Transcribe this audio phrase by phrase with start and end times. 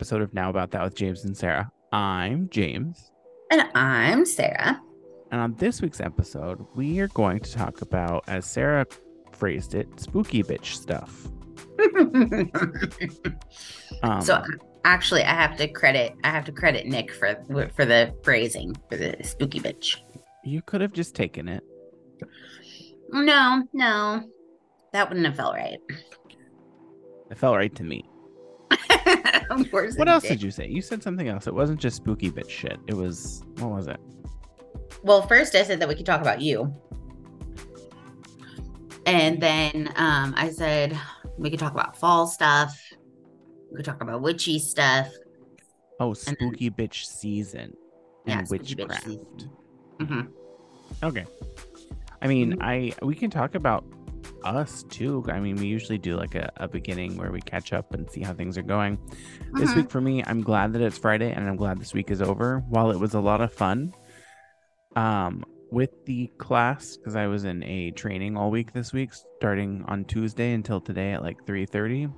[0.00, 1.70] episode of Now About That with James and Sarah.
[1.92, 3.12] I'm James.
[3.50, 4.80] And I'm Sarah.
[5.30, 8.86] And on this week's episode, we are going to talk about, as Sarah
[9.30, 11.28] phrased it, spooky bitch stuff.
[14.02, 14.42] um, so
[14.86, 17.36] actually, I have to credit I have to credit Nick for
[17.76, 19.98] for the phrasing for the spooky bitch.
[20.44, 21.62] You could have just taken it.
[23.10, 24.24] No, no,
[24.94, 25.78] that wouldn't have felt right.
[27.30, 28.09] It felt right to me.
[29.96, 30.42] what else did.
[30.42, 30.68] you say?
[30.68, 31.46] You said something else.
[31.46, 32.78] It wasn't just spooky bitch shit.
[32.86, 34.00] It was what was it?
[35.02, 36.74] Well, first I said that we could talk about you.
[39.06, 40.96] And then um, I said
[41.38, 42.78] we could talk about fall stuff.
[43.70, 45.08] We could talk about witchy stuff.
[45.98, 47.74] Oh, spooky then, bitch season
[48.26, 49.04] and yeah, witchcraft.
[49.04, 49.50] Season.
[49.98, 51.04] Mm-hmm.
[51.04, 51.24] Okay.
[52.22, 52.62] I mean, mm-hmm.
[52.62, 53.84] I we can talk about
[54.44, 55.24] us too.
[55.28, 58.22] I mean, we usually do like a, a beginning where we catch up and see
[58.22, 58.96] how things are going.
[58.96, 59.58] Mm-hmm.
[59.58, 62.22] This week for me, I'm glad that it's Friday and I'm glad this week is
[62.22, 62.60] over.
[62.68, 63.94] While it was a lot of fun,
[64.96, 69.84] um, with the class because I was in a training all week this week, starting
[69.86, 72.12] on Tuesday until today at like 3:30.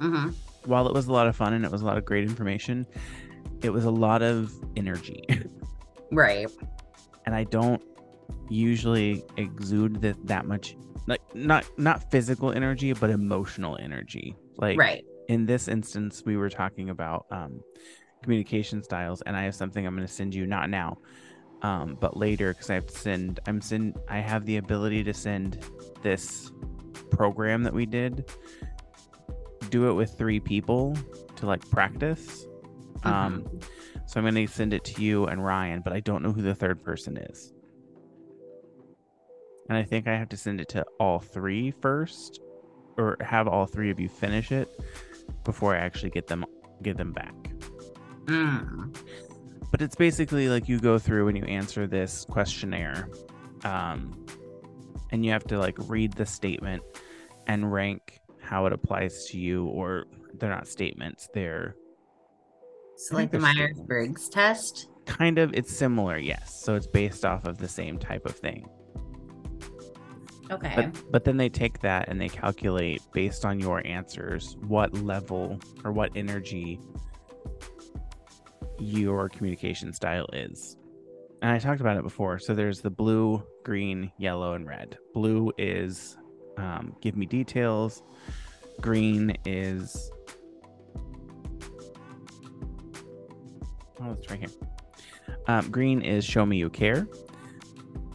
[0.00, 0.28] Mm-hmm.
[0.64, 2.86] While it was a lot of fun and it was a lot of great information,
[3.62, 5.24] it was a lot of energy.
[6.12, 6.48] right.
[7.26, 7.82] And I don't
[8.48, 10.76] usually exude that that much
[11.06, 14.36] like not not physical energy but emotional energy.
[14.56, 15.04] Like right.
[15.28, 17.60] in this instance we were talking about um
[18.22, 20.98] communication styles and i have something i'm going to send you not now
[21.62, 25.14] um but later because i have to send i'm send i have the ability to
[25.14, 25.64] send
[26.02, 26.50] this
[27.10, 28.30] program that we did.
[29.70, 30.96] Do it with three people
[31.36, 32.46] to like practice.
[32.98, 33.08] Mm-hmm.
[33.08, 33.60] um
[34.06, 36.42] so i'm going to send it to you and ryan but i don't know who
[36.42, 37.52] the third person is
[39.68, 42.40] and I think I have to send it to all three first,
[42.96, 44.68] or have all three of you finish it
[45.44, 46.44] before I actually get them
[46.82, 47.34] get them back.
[48.24, 48.96] Mm.
[49.70, 53.08] But it's basically like you go through and you answer this questionnaire,
[53.64, 54.26] um,
[55.10, 56.82] and you have to like read the statement
[57.46, 61.74] and rank how it applies to you, or they're not statements; they're
[62.96, 64.88] so like the Myers Briggs test.
[65.06, 66.62] Kind of, it's similar, yes.
[66.62, 68.68] So it's based off of the same type of thing.
[70.50, 70.72] Okay.
[70.74, 75.60] But, but then they take that and they calculate based on your answers what level
[75.84, 76.80] or what energy
[78.78, 80.76] your communication style is.
[81.42, 82.38] And I talked about it before.
[82.38, 84.98] So there's the blue, green, yellow, and red.
[85.14, 86.16] Blue is
[86.56, 88.02] um, give me details.
[88.80, 90.10] Green is
[94.00, 94.48] oh, it's right here.
[95.46, 97.06] Um, green is show me you care.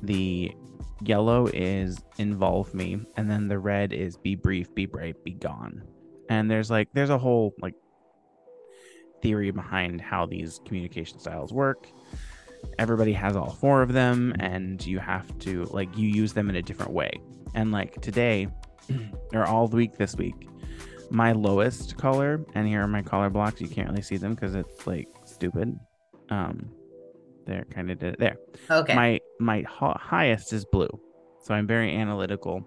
[0.01, 0.53] The
[1.01, 5.83] Yellow is involve me, and then the red is be brief, be bright, be gone.
[6.29, 7.75] And there's like there's a whole like
[9.21, 11.87] theory behind how these communication styles work.
[12.79, 16.55] Everybody has all four of them, and you have to like you use them in
[16.55, 17.11] a different way.
[17.53, 18.47] And like today,
[19.33, 20.47] or all the week this week,
[21.09, 23.61] my lowest color, and here are my color blocks.
[23.61, 25.77] You can't really see them because it's like stupid.
[26.29, 26.69] Um,
[27.45, 28.37] there, kind of did it there.
[28.69, 28.95] Okay.
[28.95, 30.89] My my highest is blue,
[31.41, 32.61] so I'm very analytical,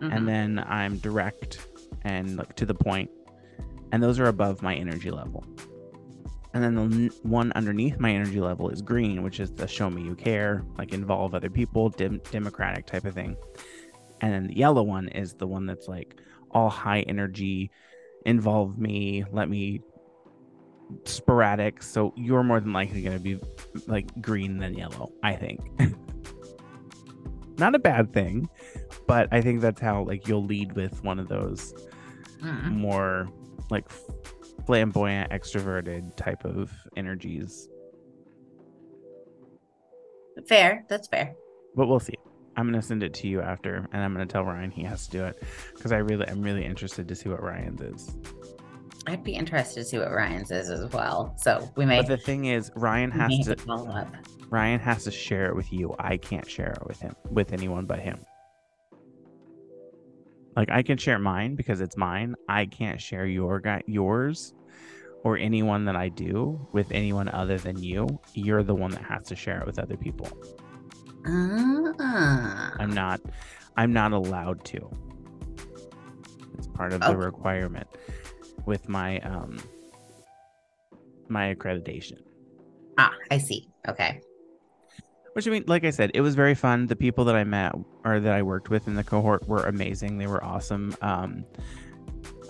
[0.00, 0.12] mm-hmm.
[0.12, 1.66] and then I'm direct
[2.02, 3.10] and like to the point,
[3.92, 5.44] and those are above my energy level.
[6.54, 10.02] And then the one underneath my energy level is green, which is the show me
[10.02, 13.36] you care, like involve other people, dim- democratic type of thing.
[14.20, 17.70] And then the yellow one is the one that's like all high energy,
[18.26, 19.80] involve me, let me
[21.04, 23.38] sporadic, so you're more than likely going to be
[23.86, 25.60] like green than yellow, I think.
[27.58, 28.48] Not a bad thing,
[29.06, 31.74] but I think that's how like you'll lead with one of those
[32.40, 32.70] mm.
[32.72, 33.28] more
[33.70, 33.88] like
[34.66, 37.68] flamboyant, extroverted type of energies.
[40.46, 41.34] Fair, that's fair.
[41.74, 42.14] But we'll see.
[42.56, 45.10] I'm gonna send it to you after, and I'm gonna tell Ryan he has to
[45.10, 45.42] do it
[45.74, 48.16] because I really, I'm really interested to see what Ryan's is.
[49.06, 51.34] I'd be interested to see what Ryan's is as well.
[51.36, 51.98] So we may.
[51.98, 54.14] But the thing is, Ryan has to follow up.
[54.50, 55.94] Ryan has to share it with you.
[55.98, 58.24] I can't share it with him, with anyone but him.
[60.54, 62.34] Like I can share mine because it's mine.
[62.48, 64.54] I can't share your guy yours
[65.24, 68.20] or anyone that I do with anyone other than you.
[68.34, 70.28] You're the one that has to share it with other people.
[71.26, 71.92] Uh,
[72.78, 73.20] I'm not.
[73.76, 74.90] I'm not allowed to.
[76.58, 77.12] It's part of okay.
[77.12, 77.88] the requirement
[78.66, 79.58] with my um
[81.28, 82.18] my accreditation.
[82.98, 83.68] Ah, I see.
[83.88, 84.20] Okay.
[85.32, 86.86] Which I mean, like I said, it was very fun.
[86.86, 87.74] The people that I met
[88.04, 90.18] or that I worked with in the cohort were amazing.
[90.18, 90.94] They were awesome.
[91.00, 91.44] Um,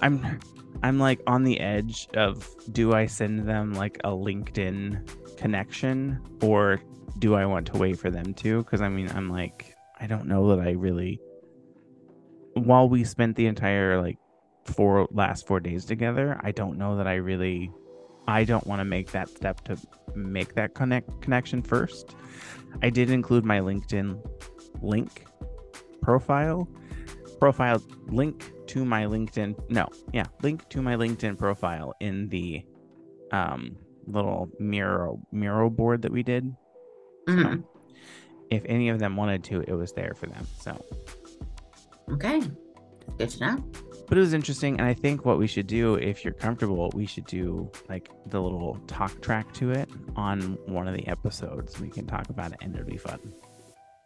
[0.00, 0.40] I'm
[0.82, 6.80] I'm like on the edge of do I send them like a LinkedIn connection or
[7.18, 8.64] do I want to wait for them to?
[8.64, 11.20] Because I mean, I'm like, I don't know that I really.
[12.54, 14.18] While we spent the entire like
[14.64, 17.70] four last four days together, I don't know that I really.
[18.28, 19.76] I don't want to make that step to
[20.14, 22.14] make that connect connection first.
[22.80, 24.20] I did include my LinkedIn
[24.80, 25.26] link
[26.00, 26.68] profile,
[27.40, 29.58] profile link to my LinkedIn.
[29.70, 32.64] No, yeah, link to my LinkedIn profile in the
[33.32, 33.76] um
[34.06, 36.54] little mirror mirror board that we did.
[37.28, 37.62] Mhm.
[37.62, 37.68] So,
[38.50, 40.46] if any of them wanted to, it was there for them.
[40.60, 40.84] So,
[42.10, 42.42] Okay.
[43.18, 43.64] Good to know.
[44.06, 47.06] But it was interesting, and I think what we should do, if you're comfortable, we
[47.06, 51.80] should do like the little talk track to it on one of the episodes.
[51.80, 53.20] We can talk about it, and it'll be fun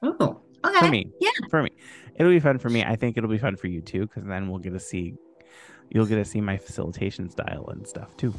[0.04, 0.40] Ooh.
[0.64, 0.78] Okay.
[0.78, 1.10] for me.
[1.20, 1.30] Yeah.
[1.50, 1.70] for me,
[2.16, 2.84] it'll be fun for me.
[2.84, 5.14] I think it'll be fun for you too, because then we'll get to see,
[5.90, 8.34] you'll get to see my facilitation style and stuff too.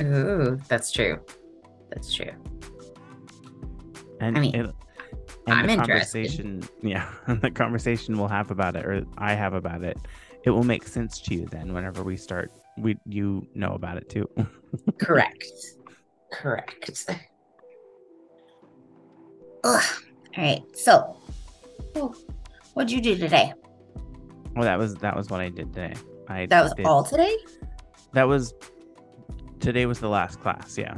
[0.00, 1.20] Ooh, that's true.
[1.90, 2.32] That's true.
[4.20, 4.74] And I mean, it,
[5.46, 6.26] and I'm the interested.
[6.26, 9.98] conversation, yeah, the conversation we'll have about it, or I have about it,
[10.44, 11.72] it will make sense to you then.
[11.74, 14.28] Whenever we start, we you know about it too.
[14.98, 15.44] Correct.
[16.32, 17.04] Correct.
[19.64, 19.82] Ugh.
[20.36, 20.62] All right.
[20.76, 21.16] So,
[21.96, 22.14] oh,
[22.74, 23.52] what'd you do today?
[24.54, 25.94] well, that was that was what I did today.
[26.28, 27.36] I That was did- all today?
[28.12, 28.54] That was
[29.60, 30.76] today was the last class.
[30.78, 30.96] Yeah,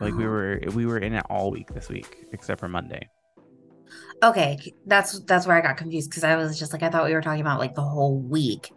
[0.00, 0.28] like we Oh.
[0.28, 3.08] were we were in it all week this week except for Monday.
[4.22, 7.14] Okay, that's that's where I got confused because I was just like I thought we
[7.14, 8.70] were talking about like the whole week,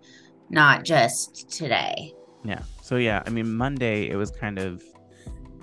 [0.50, 2.14] not just today.
[2.44, 2.62] Yeah.
[2.82, 4.84] So yeah, I mean Monday it was kind of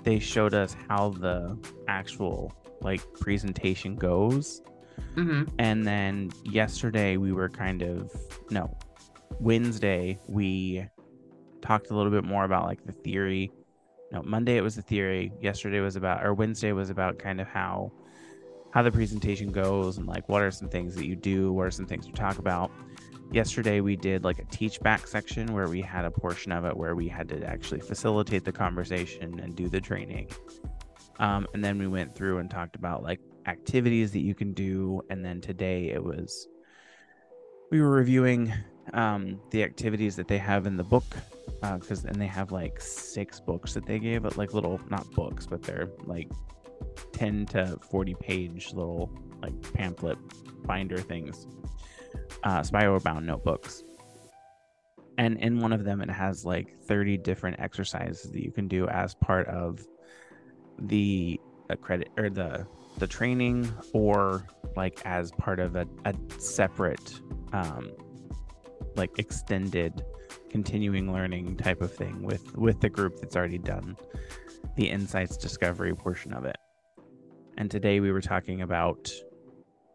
[0.03, 4.61] they showed us how the actual like presentation goes
[5.15, 8.11] hmm and then yesterday we were kind of
[8.49, 8.75] no
[9.39, 10.85] wednesday we
[11.61, 13.51] talked a little bit more about like the theory
[14.11, 17.47] no monday it was the theory yesterday was about or wednesday was about kind of
[17.47, 17.91] how
[18.71, 21.71] how the presentation goes and like what are some things that you do what are
[21.71, 22.71] some things you talk about.
[23.31, 26.75] Yesterday we did like a teach back section where we had a portion of it
[26.75, 30.29] where we had to actually facilitate the conversation and do the training.
[31.19, 35.01] Um, and then we went through and talked about like activities that you can do.
[35.09, 36.47] And then today it was
[37.71, 38.51] we were reviewing
[38.93, 41.05] um, the activities that they have in the book
[41.61, 45.61] because and they have like six books that they gave like little not books but
[45.61, 46.29] they're like
[47.13, 49.11] 10 to 40 page little
[49.41, 50.17] like pamphlet
[50.65, 51.47] binder things
[52.43, 53.83] uh spiral bound notebooks.
[55.17, 58.87] And in one of them it has like 30 different exercises that you can do
[58.87, 59.85] as part of
[60.79, 61.39] the
[61.81, 62.65] credit or the
[62.97, 67.19] the training or like as part of a, a separate
[67.53, 67.91] um
[68.95, 70.03] like extended
[70.49, 73.95] continuing learning type of thing with with the group that's already done
[74.75, 76.57] the insights discovery portion of it
[77.59, 79.11] and today we were talking about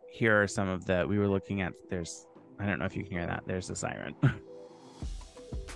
[0.08, 2.26] here are some of the we were looking at there's
[2.60, 4.14] i don't know if you can hear that there's the siren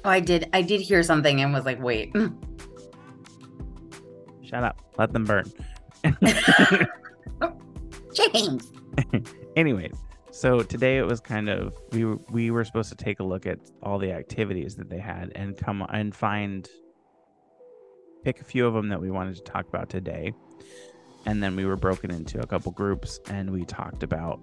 [0.05, 0.49] Oh, I did.
[0.53, 2.15] I did hear something and was like, wait.
[4.43, 5.45] shut up let them burn
[8.15, 8.73] James.
[9.57, 9.93] anyways
[10.31, 13.45] so today it was kind of we were, we were supposed to take a look
[13.47, 16.69] at all the activities that they had and come and find
[18.25, 20.33] pick a few of them that we wanted to talk about today
[21.27, 24.43] and then we were broken into a couple groups and we talked about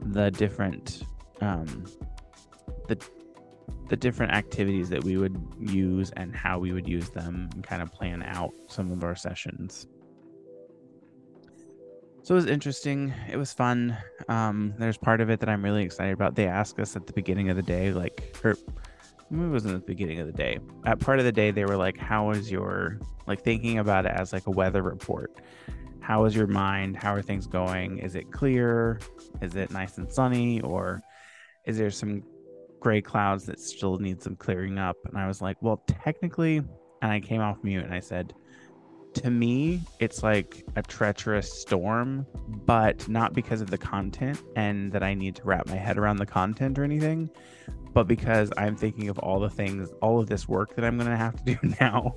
[0.00, 1.02] the different
[1.40, 1.84] um
[2.88, 2.98] the
[3.88, 7.82] the different activities that we would use and how we would use them and kind
[7.82, 9.86] of plan out some of our sessions
[12.22, 13.12] so it was interesting.
[13.28, 13.96] It was fun.
[14.28, 16.34] Um, there's part of it that I'm really excited about.
[16.34, 18.56] They asked us at the beginning of the day, like, or
[19.30, 20.58] maybe it wasn't at the beginning of the day.
[20.84, 24.12] At part of the day, they were like, "How is your like thinking about it
[24.12, 25.40] as like a weather report?
[26.00, 26.96] How is your mind?
[26.96, 27.98] How are things going?
[27.98, 29.00] Is it clear?
[29.40, 31.02] Is it nice and sunny, or
[31.66, 32.22] is there some
[32.80, 36.56] gray clouds that still need some clearing up?" And I was like, "Well, technically,"
[37.02, 38.34] and I came off mute and I said
[39.14, 42.26] to me, it's like a treacherous storm,
[42.66, 46.16] but not because of the content and that I need to wrap my head around
[46.18, 47.28] the content or anything,
[47.92, 51.10] but because I'm thinking of all the things, all of this work that I'm going
[51.10, 52.16] to have to do now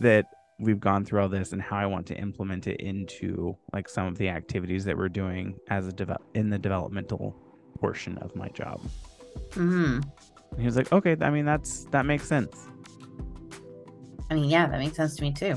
[0.00, 0.26] that
[0.58, 4.06] we've gone through all this and how I want to implement it into like some
[4.06, 7.36] of the activities that we're doing as a develop in the developmental
[7.78, 8.80] portion of my job.
[9.54, 10.00] hmm
[10.50, 12.68] And he was like, "Okay, I mean that's that makes sense."
[14.30, 15.54] I mean, yeah, that makes sense to me too.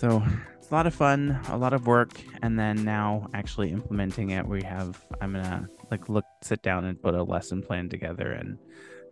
[0.00, 0.22] So
[0.56, 4.46] it's a lot of fun, a lot of work, and then now actually implementing it,
[4.46, 8.56] we have I'm gonna like look sit down and put a lesson plan together and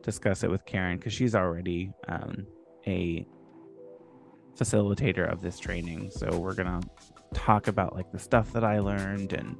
[0.03, 2.47] discuss it with Karen because she's already um,
[2.87, 3.27] a
[4.57, 6.11] facilitator of this training.
[6.11, 6.81] So we're gonna
[7.35, 9.59] talk about like the stuff that I learned and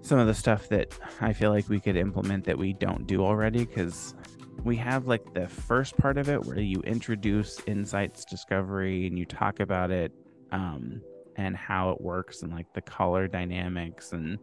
[0.00, 3.24] some of the stuff that I feel like we could implement that we don't do
[3.24, 4.14] already because
[4.62, 9.24] we have like the first part of it where you introduce insights discovery and you
[9.24, 10.12] talk about it
[10.52, 11.02] um,
[11.36, 14.38] and how it works and like the color dynamics and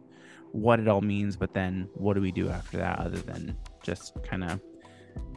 [0.52, 4.12] what it all means but then what do we do after that other than just
[4.22, 4.60] kind of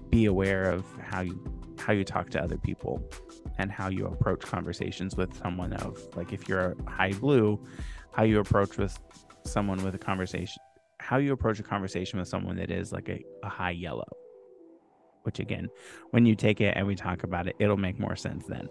[0.10, 1.40] be aware of how you
[1.80, 3.02] how you talk to other people
[3.58, 7.60] and how you approach conversations with someone of like if you're a high blue
[8.12, 8.98] how you approach with
[9.44, 10.62] someone with a conversation
[11.00, 14.08] how you approach a conversation with someone that is like a, a high yellow
[15.26, 15.70] which again
[16.12, 18.70] when you take it and we talk about it it'll make more sense then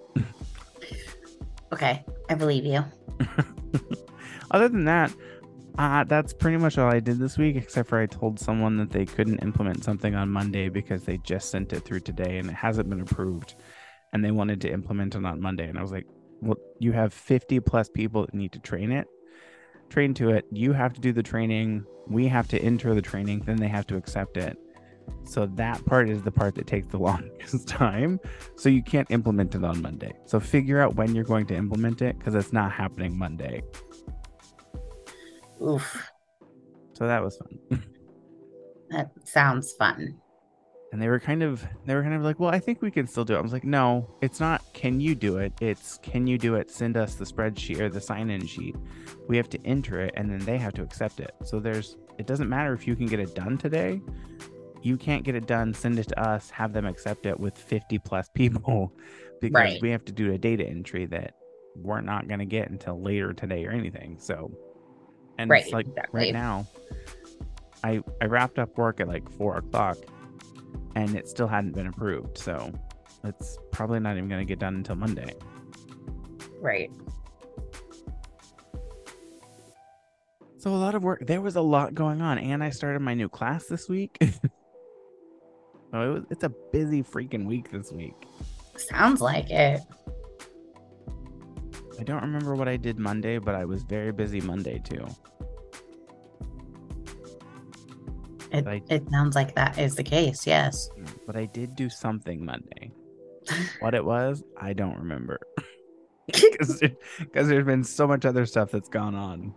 [1.73, 2.85] okay i believe you
[4.51, 5.13] other than that
[5.77, 8.91] uh, that's pretty much all I did this week, except for I told someone that
[8.91, 12.55] they couldn't implement something on Monday because they just sent it through today and it
[12.55, 13.57] hasn't been approved.
[14.13, 15.67] And they wanted to implement it on Monday.
[15.67, 16.07] And I was like,
[16.41, 19.09] well, you have 50 plus people that need to train it,
[19.89, 20.45] train to it.
[20.53, 21.85] You have to do the training.
[22.07, 23.41] We have to enter the training.
[23.41, 24.57] Then they have to accept it.
[25.25, 28.21] So that part is the part that takes the longest time.
[28.57, 30.13] So you can't implement it on Monday.
[30.27, 33.63] So figure out when you're going to implement it because it's not happening Monday.
[35.63, 36.11] Oof.
[36.93, 37.83] So that was fun.
[38.91, 40.17] that sounds fun.
[40.93, 43.09] And they were kind of they were kind of like, well, I think we can
[43.09, 43.39] still do it.
[43.39, 44.63] I was like, no, it's not.
[44.75, 45.53] Can you do it?
[45.61, 46.71] It's can you do it?
[46.71, 48.77] Send us the spreadsheet or the sign-in sheet.
[49.27, 51.35] We have to enter it, and then they have to accept it.
[51.43, 54.01] So there's it doesn't matter if you can get it done today.
[54.85, 55.73] You can't get it done.
[55.73, 56.51] Send it to us.
[56.51, 58.93] Have them accept it with 50 plus people,
[59.41, 59.83] because right.
[59.83, 61.35] we have to do a data entry that
[61.75, 64.19] we're not going to get until later today or anything.
[64.21, 64.53] So
[65.39, 66.21] and right, it's like exactly.
[66.21, 66.67] right now,
[67.83, 69.97] I I wrapped up work at like four o'clock,
[70.95, 72.37] and it still hadn't been approved.
[72.37, 72.71] So
[73.25, 75.35] it's probably not even going to get done until Monday.
[76.61, 76.91] Right.
[80.59, 81.27] So a lot of work.
[81.27, 84.19] There was a lot going on, and I started my new class this week.
[85.95, 88.17] so it was, it's a busy freaking week this week.
[88.77, 89.81] Sounds like it.
[92.01, 95.07] I don't remember what I did Monday, but I was very busy Monday too.
[98.51, 100.91] It, I, it sounds like that is the case, yes.
[100.99, 102.91] Mm, but I did do something Monday.
[103.79, 105.39] what it was, I don't remember.
[106.27, 106.81] Because
[107.49, 109.55] there's been so much other stuff that's gone on.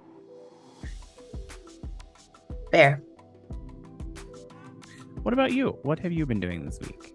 [2.71, 3.01] Fair.
[5.27, 5.77] What about you?
[5.81, 7.13] What have you been doing this week?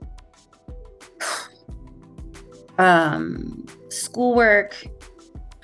[2.76, 4.76] Um, schoolwork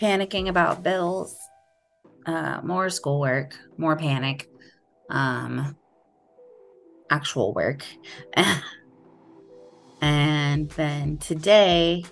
[0.01, 1.37] panicking about bills,
[2.25, 4.49] uh, more schoolwork, more panic,
[5.11, 5.77] um,
[7.11, 7.85] actual work.
[10.01, 12.03] and then today,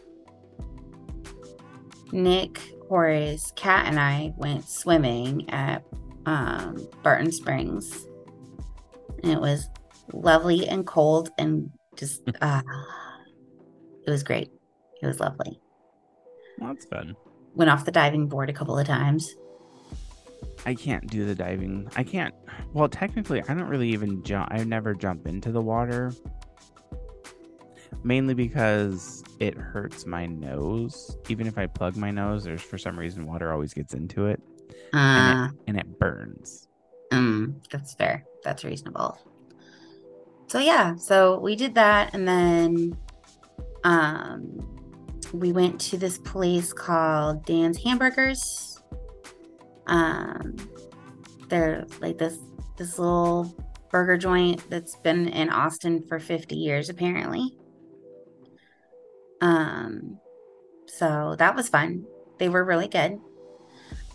[2.13, 5.83] Nick, Horace, Cat, and I went swimming at
[6.27, 8.07] um, Barton Springs.
[9.23, 9.71] And it was
[10.13, 12.63] lovely and cold and just, uh,
[14.07, 14.51] it was great.
[15.03, 15.61] It was lovely.
[16.59, 17.17] Well, that's fun
[17.57, 19.35] went off the diving board a couple of times.
[20.65, 21.89] I can't do the diving.
[21.97, 22.35] I can't.
[22.73, 24.49] Well, technically, I don't really even jump.
[24.53, 26.13] I never jump into the water.
[28.05, 31.17] Mainly because it hurts my nose.
[31.29, 34.41] Even if I plug my nose, there's for some reason water always gets into it,
[34.93, 36.69] uh, and, it and it burns.
[37.11, 38.25] Um, that's fair.
[38.45, 39.19] That's reasonable.
[40.49, 42.97] So yeah, so we did that, and then
[43.85, 44.77] um
[45.33, 48.81] we went to this place called Dan's Hamburgers.
[49.87, 50.57] Um,
[51.49, 52.39] they're like this
[52.77, 53.55] this little
[53.91, 57.57] burger joint that's been in Austin for 50 years apparently.
[59.41, 60.19] Um,
[60.87, 62.05] so that was fun.
[62.39, 63.19] They were really good.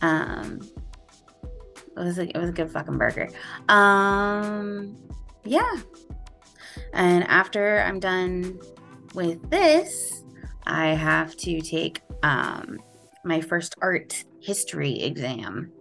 [0.02, 0.62] Um,
[1.98, 3.30] it was a, it was a good fucking burger.
[3.70, 4.98] Um,
[5.44, 5.78] yeah.
[6.94, 8.60] And after I'm done
[9.14, 10.24] with this,
[10.66, 12.80] I have to take um,
[13.24, 15.72] my first art history exam.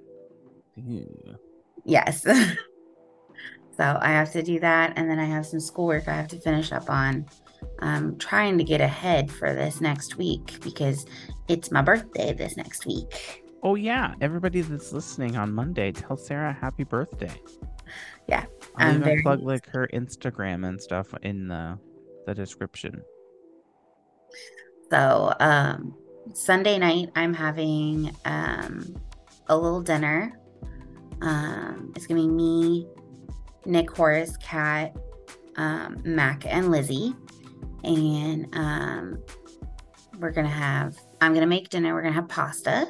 [0.76, 1.36] Ew.
[1.84, 2.22] Yes.
[3.76, 4.94] so I have to do that.
[4.96, 7.26] And then I have some schoolwork I have to finish up on.
[7.80, 11.06] I'm trying to get ahead for this next week because
[11.48, 13.44] it's my birthday this next week.
[13.62, 14.14] Oh, yeah.
[14.20, 17.32] Everybody that's listening on Monday, tell Sarah happy birthday.
[18.30, 18.46] Yeah.
[18.76, 21.76] I'll I'm even plug like her Instagram and stuff in the,
[22.26, 23.02] the description.
[24.90, 25.94] So um,
[26.32, 28.96] Sunday night, I'm having um,
[29.48, 30.38] a little dinner.
[31.22, 32.86] Um, it's gonna be me,
[33.66, 34.96] Nick, Horace, Kat,
[35.56, 37.14] um, Mac and Lizzie,
[37.82, 39.22] and um,
[40.18, 40.96] we're gonna have.
[41.20, 41.94] I'm gonna make dinner.
[41.94, 42.86] We're gonna have pasta.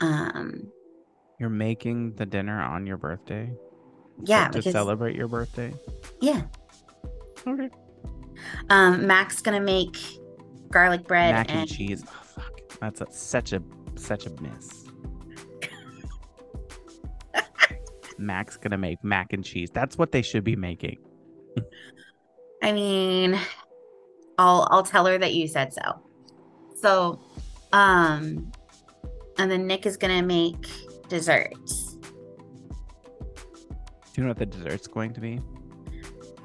[0.00, 0.70] Um,
[1.42, 3.52] You're making the dinner on your birthday?
[4.22, 5.74] yeah, To because celebrate your birthday?
[6.20, 6.42] yeah,
[7.44, 7.68] Okay.
[8.70, 9.96] um, Mac's gonna make
[10.70, 12.04] garlic bread Mac and, and cheese.
[12.06, 12.60] Oh, fuck.
[12.80, 13.60] That's a, such a
[13.96, 14.84] such a miss.
[18.18, 19.68] Mac's gonna make mac and cheese.
[19.74, 20.98] That's what they should be making.
[22.62, 23.36] I mean,
[24.38, 26.00] I'll I'll tell her that you said so.
[26.80, 27.20] So,
[27.72, 28.52] um,
[29.38, 30.68] and then Nick is gonna make
[31.12, 31.98] desserts.
[34.14, 35.40] Do you know what the dessert's going to be?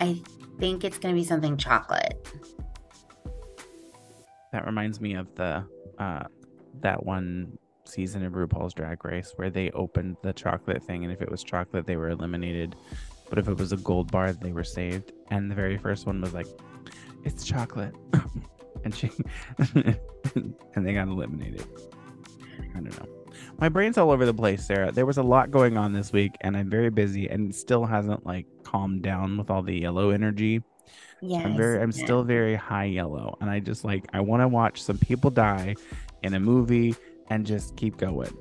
[0.02, 0.22] I
[0.60, 2.28] think it's gonna be something chocolate.
[4.52, 5.64] That reminds me of the
[6.00, 6.24] uh
[6.82, 11.22] that one season of RuPaul's Drag Race where they opened the chocolate thing and if
[11.22, 12.76] it was chocolate they were eliminated.
[13.30, 15.14] But if it was a gold bar they were saved.
[15.32, 16.48] And the very first one was like,
[17.24, 17.96] It's chocolate.
[18.84, 19.10] and she
[19.74, 21.66] and they got eliminated.
[22.76, 23.17] I don't know.
[23.60, 24.92] My brain's all over the place, Sarah.
[24.92, 28.26] There was a lot going on this week and I'm very busy and still hasn't
[28.26, 30.62] like calmed down with all the yellow energy.
[31.22, 34.48] Yeah, I'm very I'm still very high yellow and I just like I want to
[34.48, 35.76] watch some people die
[36.24, 36.96] in a movie
[37.30, 38.32] and just keep going.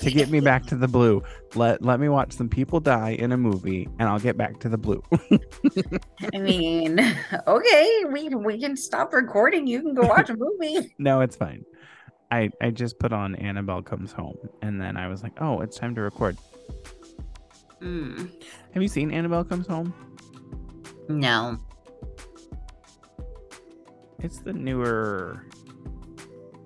[0.00, 1.22] to get me back to the blue,
[1.54, 4.68] let let me watch some people die in a movie and I'll get back to
[4.68, 5.02] the blue.
[6.32, 7.00] I mean,
[7.46, 9.66] okay, we we can stop recording.
[9.66, 10.94] You can go watch a movie.
[10.98, 11.64] no, it's fine.
[12.34, 15.76] I I just put on Annabelle comes home and then I was like, "Oh, it's
[15.78, 16.36] time to record."
[17.80, 18.30] Mm,
[18.72, 19.92] Have you seen Annabelle comes home?
[21.08, 21.58] no,
[24.20, 25.44] It's the newer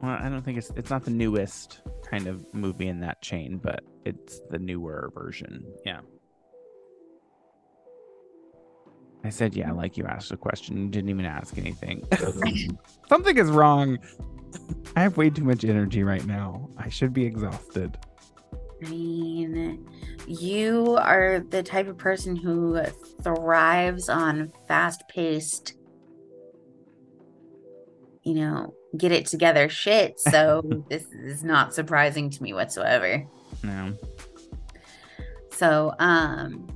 [0.01, 3.59] Well, I don't think it's it's not the newest kind of movie in that chain,
[3.62, 5.64] but it's the newer version.
[5.85, 6.01] Yeah.
[9.25, 10.77] I said, yeah, like you asked a question.
[10.79, 12.07] You didn't even ask anything.
[13.09, 13.99] Something is wrong.
[14.97, 16.69] I have way too much energy right now.
[16.77, 17.97] I should be exhausted.
[18.85, 19.87] I mean,
[20.27, 22.81] you are the type of person who
[23.23, 25.75] thrives on fast-paced,
[28.23, 30.21] you know, get it together shit.
[30.31, 33.25] So this is not surprising to me whatsoever.
[33.63, 33.97] No.
[35.53, 36.69] So, um,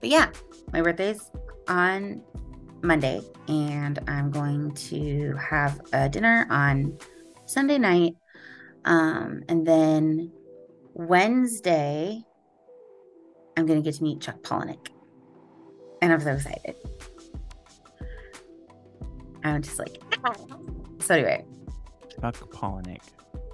[0.00, 0.30] but yeah,
[0.72, 1.30] my birthday's
[1.68, 2.22] on
[2.82, 6.98] Monday, and I'm going to have a dinner on
[7.46, 8.16] Sunday night.
[8.84, 10.32] Um, and then
[10.94, 12.22] Wednesday,
[13.56, 14.88] I'm gonna get to meet Chuck Palahniuk,
[16.00, 16.76] and I'm so excited.
[19.44, 19.98] I'm just like,
[21.00, 21.44] so anyway,
[22.20, 23.02] Chuck Palahniuk.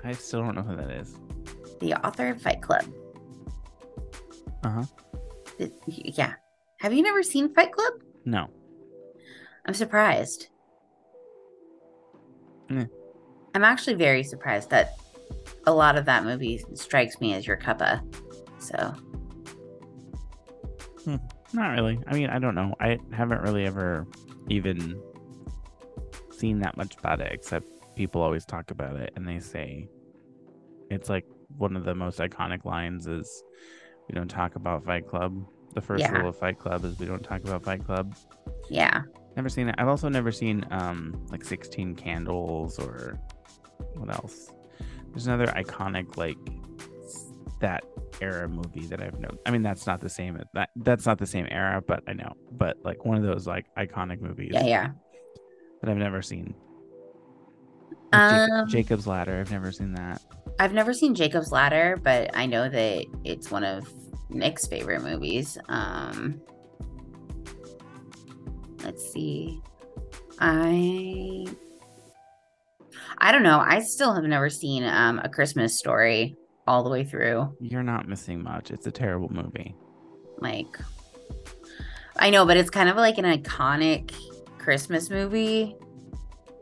[0.05, 1.17] I still don't know who that is.
[1.81, 2.85] the author of Fight Club.
[4.65, 4.85] Uh-huh.
[5.87, 6.35] Yeah,
[6.79, 7.95] have you never seen Fight Club?
[8.25, 8.49] No.
[9.67, 10.49] I'm surprised.
[12.69, 12.85] Hmm.
[13.55, 14.95] I'm actually very surprised that
[15.67, 18.01] a lot of that movie strikes me as your cuppa.
[18.59, 18.95] So
[21.53, 21.99] Not really.
[22.07, 22.75] I mean, I don't know.
[22.81, 24.07] I haven't really ever
[24.49, 25.01] even
[26.33, 29.89] seen that much about it, except people always talk about it and they say
[30.91, 31.25] it's like
[31.57, 33.43] one of the most iconic lines is
[34.09, 35.35] we don't talk about Fight Club.
[35.75, 36.13] The first Yeah.
[36.19, 38.15] rule of Fight Club is we don't talk about Fight Club.
[38.69, 39.03] yeah,
[39.37, 39.75] Never seen it.
[39.79, 43.19] I've also never seen um like 16 Candles or
[43.95, 44.51] what else?
[45.11, 46.39] There's another iconic like
[47.61, 47.85] that
[48.21, 49.39] era movie that I've known.
[49.47, 50.41] I mean, that's not the same.
[50.55, 52.33] That that's not the same era, but I know.
[52.53, 54.91] But like one of those like iconic movies yeah, yeah.
[55.81, 56.55] that I've never seen.
[58.13, 59.41] Um, Jacob's Ladder.
[59.41, 60.23] I've never seen that.
[60.59, 63.93] I've never seen Jacob's Ladder, but I know that it's one of
[64.31, 65.59] Nick's favorite movies.
[65.69, 66.41] Um,
[68.87, 69.61] let's see.
[70.39, 71.47] I
[73.19, 73.59] I don't know.
[73.59, 77.55] I still have never seen um a Christmas story all the way through.
[77.61, 78.71] You're not missing much.
[78.71, 79.75] It's a terrible movie.
[80.39, 80.79] Like
[82.19, 84.15] I know, but it's kind of like an iconic
[84.59, 85.77] Christmas movie.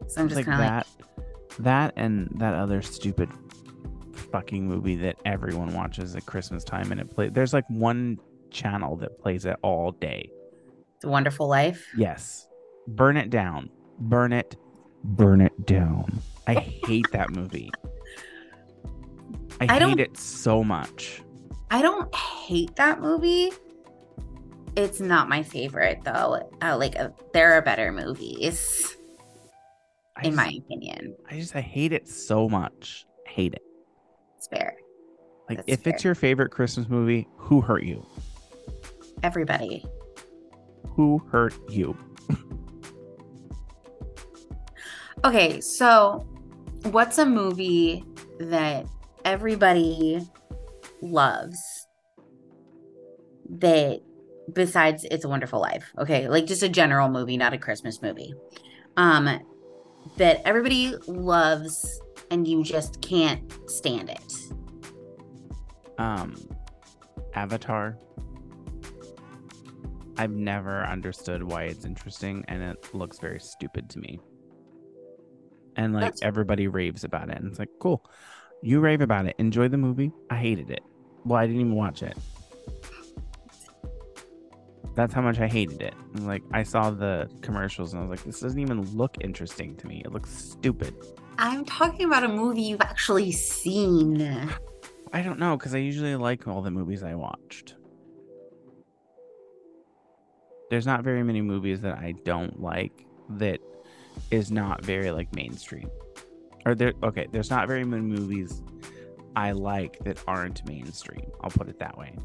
[0.08, 0.86] So I'm just like kind of like,
[1.56, 3.30] that, that, and that other stupid
[4.12, 7.28] fucking movie that everyone watches at Christmas time, and it play.
[7.28, 8.18] There's like one
[8.50, 10.28] channel that plays it all day.
[11.06, 11.86] Wonderful Life.
[11.96, 12.46] Yes,
[12.88, 14.56] burn it down, burn it,
[15.02, 16.20] burn it down.
[16.46, 17.70] I hate that movie.
[19.60, 21.22] I, I hate it so much.
[21.70, 23.50] I don't hate that movie.
[24.76, 26.50] It's not my favorite though.
[26.60, 28.96] Uh, like uh, there are better movies,
[30.16, 31.14] I in just, my opinion.
[31.30, 33.06] I just I hate it so much.
[33.26, 33.62] I hate it.
[34.36, 34.76] It's fair.
[35.48, 38.04] Like, That's if it's your favorite Christmas movie, who hurt you?
[39.22, 39.84] Everybody.
[40.90, 41.96] Who hurt you?
[45.24, 46.26] Okay, so
[46.90, 48.04] what's a movie
[48.38, 48.86] that
[49.24, 50.20] everybody
[51.00, 51.86] loves
[53.48, 54.00] that
[54.52, 55.90] besides It's a Wonderful Life?
[55.98, 58.34] Okay, like just a general movie, not a Christmas movie.
[58.96, 59.40] Um
[60.18, 64.34] that everybody loves and you just can't stand it.
[65.98, 66.36] Um,
[67.34, 67.96] Avatar.
[70.16, 74.20] I've never understood why it's interesting, and it looks very stupid to me.
[75.76, 78.04] And like That's- everybody raves about it, and it's like, cool,
[78.62, 79.34] you rave about it.
[79.38, 80.12] Enjoy the movie.
[80.30, 80.80] I hated it.
[81.24, 82.16] Well, I didn't even watch it.
[84.94, 85.94] That's how much I hated it.
[86.14, 89.74] And, like I saw the commercials, and I was like, this doesn't even look interesting
[89.78, 90.02] to me.
[90.04, 90.94] It looks stupid.
[91.38, 94.22] I'm talking about a movie you've actually seen.
[95.12, 97.74] I don't know because I usually like all the movies I watched.
[100.74, 103.60] There's not very many movies that I don't like that
[104.32, 105.88] is not very like mainstream.
[106.66, 108.60] Or there okay, there's not very many movies
[109.36, 111.30] I like that aren't mainstream.
[111.42, 112.16] I'll put it that way.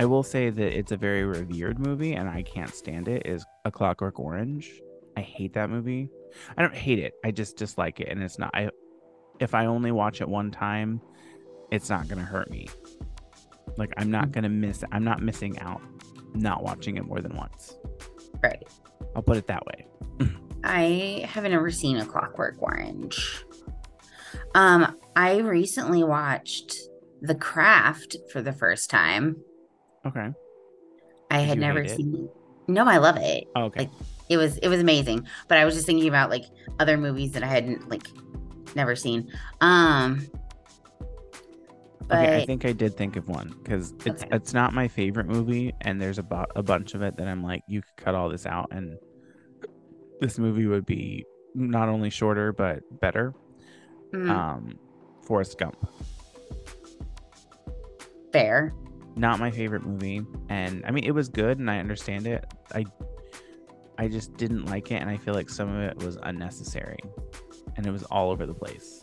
[0.00, 3.46] I will say that it's a very revered movie and I can't stand it is
[3.64, 4.68] A Clockwork Orange.
[5.16, 6.10] I hate that movie.
[6.56, 7.14] I don't hate it.
[7.24, 8.70] I just dislike it and it's not I
[9.38, 11.00] if I only watch it one time,
[11.70, 12.66] it's not going to hurt me.
[13.76, 14.32] Like I'm not Mhm.
[14.32, 15.80] going to miss I'm not missing out
[16.34, 17.76] not watching it more than once.
[18.42, 18.62] Right.
[19.16, 19.86] I'll put it that way.
[20.64, 23.44] I haven't ever seen a Clockwork Orange.
[24.54, 26.74] Um, I recently watched
[27.22, 29.36] The Craft for the first time.
[30.06, 30.30] Okay.
[31.30, 31.96] I Did had never hate it?
[31.96, 32.28] seen.
[32.66, 33.44] No, I love it.
[33.54, 33.80] Oh, okay.
[33.80, 33.90] Like,
[34.28, 35.26] It was it was amazing.
[35.48, 36.44] But I was just thinking about like
[36.78, 38.08] other movies that I hadn't like
[38.74, 39.30] never seen.
[39.60, 40.26] Um,
[42.08, 44.36] but okay, I think I did think of one because it's Okay.
[44.36, 47.42] it's not my favorite movie, and there's a, bu- a bunch of it that I'm
[47.42, 48.96] like, you could cut all this out, and
[50.20, 53.34] this movie would be not only shorter but better.
[54.12, 54.78] mm, Um,
[55.22, 55.76] Forrest Gump,
[58.32, 58.72] fair.
[59.16, 62.44] not my favorite movie, and I mean it was good, and I understand it.
[62.74, 62.84] I
[63.98, 66.98] I just didn't like it, and I feel like some of it was unnecessary,
[67.76, 69.02] and it was all over the place.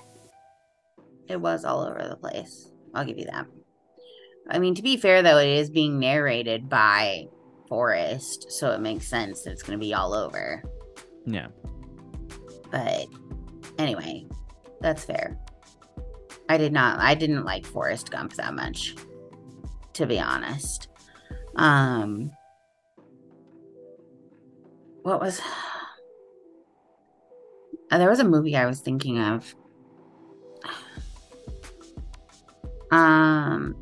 [1.27, 2.71] It was all over the place.
[2.95, 3.45] I'll give you that.
[4.49, 7.27] I mean, to be fair though, it is being narrated by
[7.67, 10.63] Forrest, so it makes sense that it's going to be all over.
[11.25, 11.47] Yeah.
[12.71, 13.07] But
[13.77, 14.27] anyway,
[14.81, 15.37] that's fair.
[16.47, 18.95] I did not I didn't like Forrest Gump that much,
[19.93, 20.89] to be honest.
[21.55, 22.31] Um
[25.01, 25.41] what was
[27.89, 29.55] there was a movie I was thinking of.
[32.91, 33.75] Um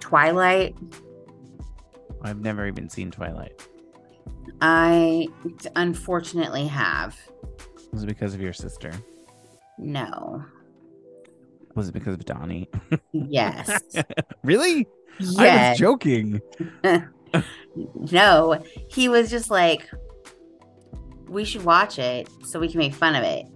[0.00, 0.76] Twilight.
[2.22, 3.66] I've never even seen Twilight.
[4.60, 5.28] I
[5.76, 7.16] unfortunately have.
[7.92, 8.92] Was it because of your sister?
[9.78, 10.44] No.
[11.74, 12.68] Was it because of Donnie?
[13.12, 13.78] Yes.
[14.44, 14.86] really?
[15.38, 16.40] I was joking.
[18.12, 19.90] No, he was just like,
[21.28, 23.46] we should watch it so we can make fun of it.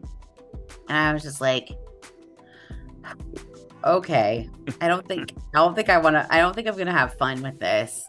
[0.88, 1.71] And I was just like,
[3.96, 4.48] okay.
[4.81, 6.92] I don't think I don't think I want to I don't think I'm going to
[6.92, 8.07] have fun with this.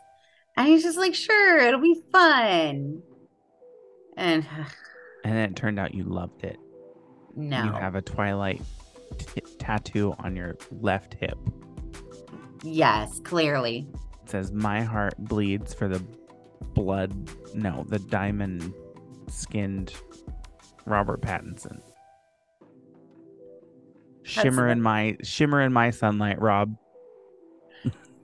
[0.57, 3.01] And he's just like, sure, it'll be fun.
[4.17, 4.45] And
[5.23, 6.57] And then it turned out you loved it.
[7.35, 7.63] no.
[7.65, 8.61] You have a Twilight
[9.17, 11.37] t- tattoo on your left hip.
[12.63, 13.87] yes, clearly.
[14.23, 15.99] It says, My heart bleeds for the
[16.73, 18.73] blood, no, the diamond
[19.27, 19.93] skinned
[20.85, 21.81] Robert Pattinson.
[24.29, 26.75] Shimmer in my shimmer in my sunlight, Rob.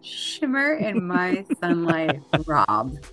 [0.01, 2.95] Shimmer in my sunlight, Rob.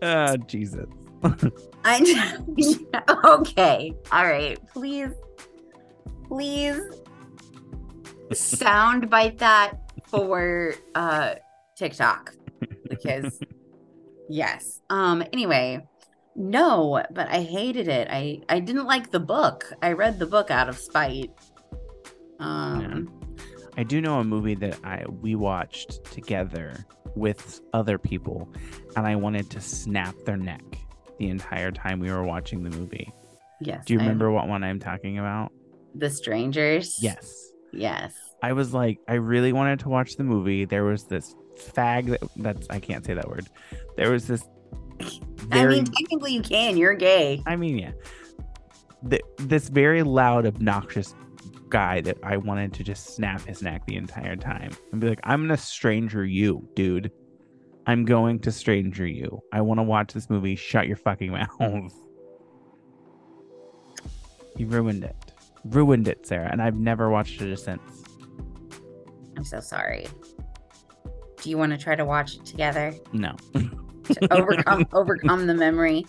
[0.00, 0.86] Ah, Jesus.
[1.84, 2.38] I
[3.24, 3.94] okay.
[4.10, 4.58] All right.
[4.72, 5.10] Please,
[6.26, 6.80] please
[8.32, 9.74] sound bite that
[10.06, 11.34] for uh
[11.76, 12.34] TikTok
[12.88, 13.38] because
[14.30, 14.80] yes.
[14.88, 15.86] Um anyway,
[16.34, 18.08] no, but I hated it.
[18.10, 19.70] I I didn't like the book.
[19.82, 21.30] I read the book out of spite.
[22.44, 23.10] Um
[23.76, 28.48] I do know a movie that I we watched together with other people,
[28.96, 30.62] and I wanted to snap their neck
[31.18, 33.12] the entire time we were watching the movie.
[33.60, 33.84] yes.
[33.84, 35.52] Do you I- remember what one I'm talking about?
[35.96, 36.98] The Strangers?
[37.00, 37.50] Yes.
[37.72, 38.12] Yes.
[38.42, 40.64] I was like, I really wanted to watch the movie.
[40.64, 43.46] There was this fag that that's I can't say that word.
[43.96, 44.42] There was this
[45.52, 46.76] I mean, technically you can.
[46.76, 47.42] You're gay.
[47.46, 47.92] I mean, yeah.
[49.08, 51.14] Th- this very loud, obnoxious
[51.74, 55.18] guy that I wanted to just snap his neck the entire time and be like,
[55.24, 57.10] I'm gonna stranger you, dude.
[57.86, 59.40] I'm going to stranger you.
[59.52, 60.54] I want to watch this movie.
[60.54, 61.92] Shut your fucking mouth.
[64.56, 65.16] You ruined it.
[65.64, 66.48] Ruined it, Sarah.
[66.52, 67.82] And I've never watched it since.
[69.36, 70.06] I'm so sorry.
[71.42, 73.34] Do you want to try to watch it together No.
[73.54, 76.06] to overcome overcome the memory?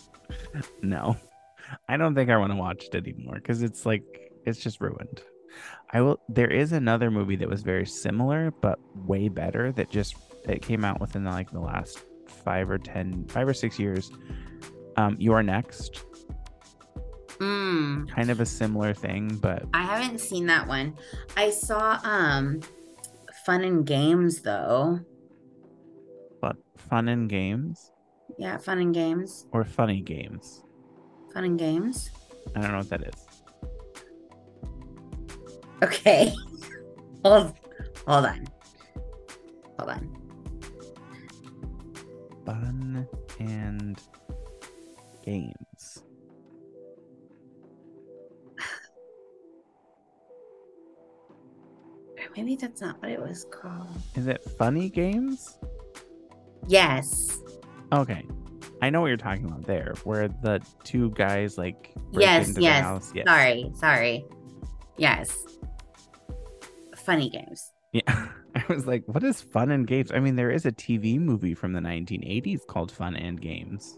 [0.83, 1.17] no.
[1.89, 4.03] I don't think I want to watch it anymore because it's like
[4.45, 5.21] it's just ruined.
[5.91, 10.15] I will there is another movie that was very similar but way better that just
[10.45, 14.11] that came out within like the last five or ten five or six years.
[14.97, 16.03] Um You Are Next.
[17.39, 20.95] Mm, Kind of a similar thing, but I haven't seen that one.
[21.35, 22.61] I saw um
[23.45, 24.99] Fun and Games though.
[26.41, 26.55] but
[26.89, 27.91] fun and games
[28.39, 29.45] Yeah, Fun and Games.
[29.51, 30.63] or funny games.
[31.33, 32.09] Fun and Games.
[32.55, 33.24] I don't know what that is.
[35.83, 36.33] Okay.
[37.23, 37.53] hold
[38.07, 38.47] hold on.
[39.79, 40.17] Hold on.
[42.45, 43.07] Fun
[43.39, 43.99] and
[45.23, 46.03] games.
[52.35, 53.87] Maybe that's not what it was called.
[54.15, 55.57] Is it funny games?
[56.67, 57.39] Yes.
[57.93, 58.25] Okay.
[58.81, 62.83] I know what you're talking about there, where the two guys like Yes, yes.
[62.83, 63.11] house.
[63.15, 63.25] Yes.
[63.27, 64.25] Sorry, sorry.
[64.97, 65.37] Yes.
[67.05, 67.71] Funny games.
[67.93, 68.01] Yeah.
[68.55, 70.11] I was like, what is fun and games?
[70.11, 73.97] I mean, there is a TV movie from the 1980s called Fun and Games,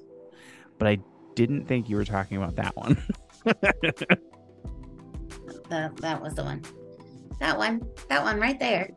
[0.80, 0.98] but I
[1.36, 2.98] didn't think you were talking about that one.
[5.70, 6.62] That that was the one.
[7.40, 7.82] That one.
[8.10, 8.90] That one right there.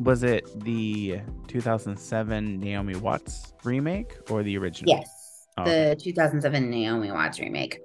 [0.00, 4.94] Was it the 2007 Naomi Watts remake or the original?
[4.94, 5.46] Yes.
[5.58, 6.04] Oh, the okay.
[6.04, 7.80] 2007 Naomi Watts remake.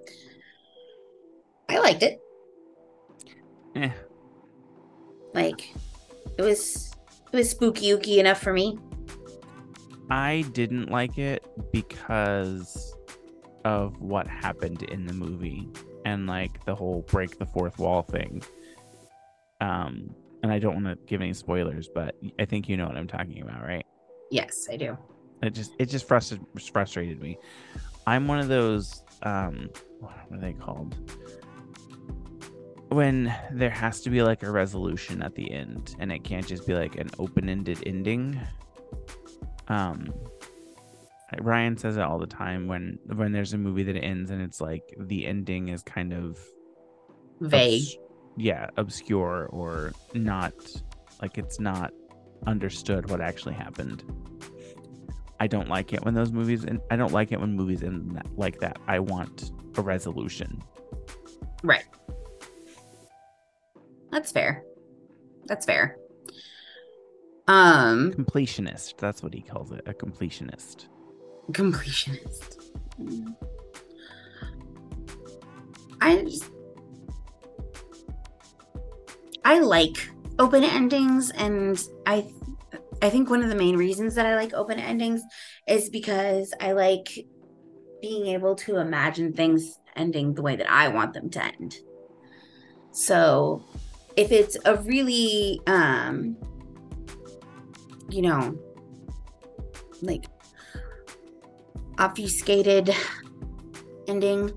[1.70, 2.20] I liked it.
[3.76, 3.92] Eh.
[5.36, 5.76] Like
[6.38, 6.96] it was
[7.32, 8.80] it was spooky ooky enough for me.
[10.10, 12.96] I didn't like it because
[13.66, 15.68] of what happened in the movie
[16.06, 18.44] and like the whole break the fourth wall thing.
[19.60, 22.96] Um, and I don't want to give any spoilers, but I think you know what
[22.96, 23.86] I'm talking about, right?
[24.32, 24.98] Yes, I do.
[25.42, 27.38] It just it just frustrated frustrated me.
[28.08, 29.70] I'm one of those um
[30.00, 30.96] what are they called?
[32.90, 36.66] When there has to be like a resolution at the end and it can't just
[36.68, 38.40] be like an open-ended ending.
[39.68, 40.14] Um
[41.42, 44.62] Ryan says it all the time when when there's a movie that ends and it's
[44.62, 46.40] like the ending is kind of
[47.42, 47.82] Vague.
[47.82, 47.98] obs-
[48.38, 50.54] yeah, obscure or not
[51.22, 51.92] like it's not
[52.46, 54.04] understood what actually happened.
[55.40, 58.22] I don't like it when those movies and I don't like it when movies end
[58.38, 58.78] like that.
[58.88, 60.62] I want a resolution.
[61.64, 61.86] Right.
[64.16, 64.64] That's fair.
[65.46, 65.98] That's fair.
[67.50, 70.88] Um Completionist, that's what he calls it, a completionist.
[71.52, 72.64] completionist.
[76.00, 76.46] I just
[79.44, 82.26] I like open endings and I
[83.02, 85.22] I think one of the main reasons that I like open endings
[85.68, 87.10] is because I like
[88.02, 91.76] being able to imagine things ending the way that I want them to end.
[92.96, 93.62] So
[94.18, 96.36] if it's a really um
[98.10, 98.58] you know
[100.02, 100.26] like
[101.98, 102.94] obfuscated
[104.08, 104.52] ending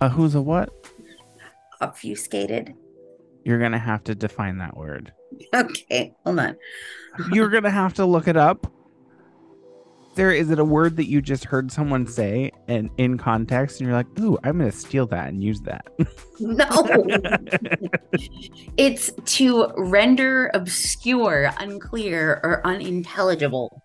[0.00, 0.70] Uh, who's a what?
[1.80, 2.74] obfuscated
[3.44, 5.12] You're gonna have to define that word.
[5.54, 6.56] okay hold on
[7.32, 8.72] You're gonna have to look it up.
[10.18, 13.86] There is it a word that you just heard someone say and in context, and
[13.86, 15.86] you're like, "Ooh, I'm gonna steal that and use that."
[16.40, 16.66] no
[18.76, 23.80] it's to render obscure unclear or unintelligible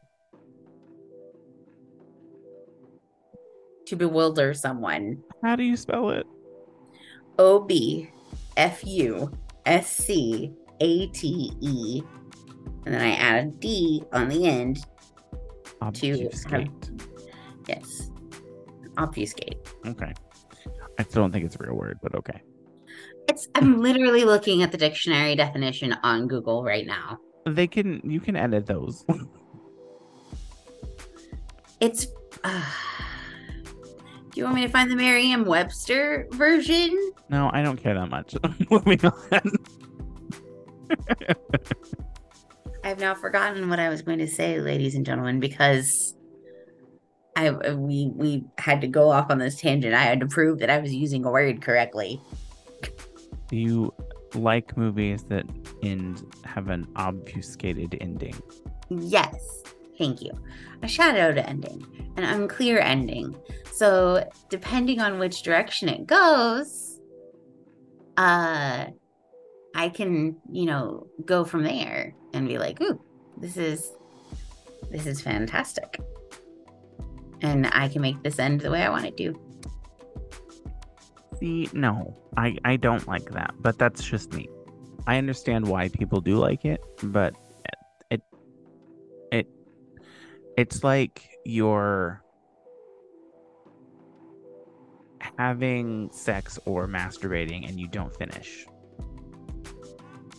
[3.86, 6.26] to bewilder someone How do you spell it?
[7.38, 8.10] O B
[8.58, 9.32] F U
[9.68, 12.02] S C A T E.
[12.88, 14.84] And then I add a D on the end.
[15.84, 16.90] Obfuscate.
[17.68, 18.10] Yes.
[18.98, 19.58] Obfuscate.
[19.86, 20.14] Okay.
[21.00, 22.42] I still don't think it's a real word, but okay.
[23.28, 27.20] It's I'm literally looking at the dictionary definition on Google right now.
[27.46, 29.04] They can you can edit those.
[31.82, 32.08] It's
[32.44, 32.62] uh,
[34.32, 37.12] Do you want me to find the Merriam-Webster version?
[37.30, 38.36] no, I don't care that much.
[38.70, 39.52] Moving on.
[42.84, 46.16] I've now forgotten what I was going to say, ladies and gentlemen, because
[47.36, 49.94] I we we had to go off on this tangent.
[49.94, 52.22] I had to prove that I was using a word correctly.
[53.48, 53.94] Do you
[54.36, 55.46] like movies that
[55.82, 58.36] end have an obfuscated ending?
[58.90, 59.36] Yes.
[59.98, 60.32] Thank you.
[60.82, 61.86] A shadowed ending,
[62.18, 63.36] an unclear ending.
[63.72, 67.00] So depending on which direction it goes,
[68.18, 68.88] uh
[69.76, 73.02] I can, you know, go from there and be like, ooh,
[73.38, 73.92] this is
[74.92, 76.00] this is fantastic.
[77.42, 79.40] And I can make this end the way I want it to.
[81.40, 84.48] See, no, I, I don't like that, but that's just me.
[85.08, 87.36] I understand why people do like it, but
[88.10, 88.22] it
[89.32, 89.48] it
[90.56, 92.24] it's like you're
[95.38, 98.66] having sex or masturbating and you don't finish.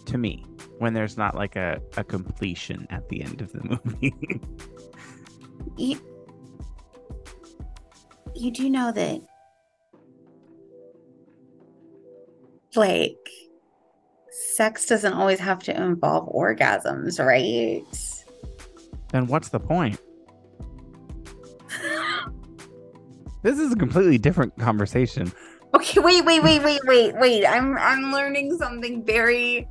[0.07, 0.45] To me,
[0.79, 4.15] when there's not like a, a completion at the end of the movie.
[5.77, 5.99] You,
[8.35, 9.21] you do know that
[12.77, 13.29] like
[14.31, 17.85] sex doesn't always have to involve orgasms, right?
[19.11, 20.01] then what's the point?
[23.43, 25.31] This is a completely different conversation.
[25.75, 27.47] Okay, wait, wait, wait, wait, wait, wait.
[27.47, 29.69] I'm I'm learning something very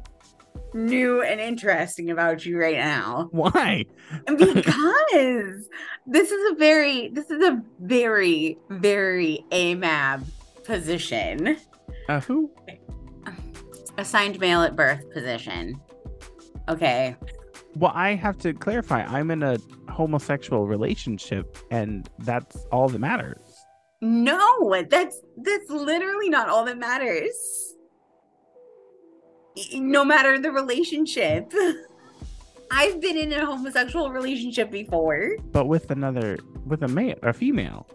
[0.73, 3.29] new and interesting about you right now.
[3.31, 3.85] Why?
[4.25, 5.69] Because
[6.05, 10.23] this is a very this is a very, very AMAB
[10.63, 11.57] position.
[12.09, 12.51] Uh, who?
[13.97, 15.79] Assigned male at birth position.
[16.67, 17.15] Okay.
[17.75, 19.03] Well, I have to clarify.
[19.03, 19.57] I'm in a
[19.89, 23.65] homosexual relationship, and that's all that matters.
[24.01, 27.33] No, that's that's literally not all that matters.
[29.73, 31.51] No matter the relationship.
[32.71, 35.35] I've been in a homosexual relationship before.
[35.51, 37.85] But with another, with a male, a female.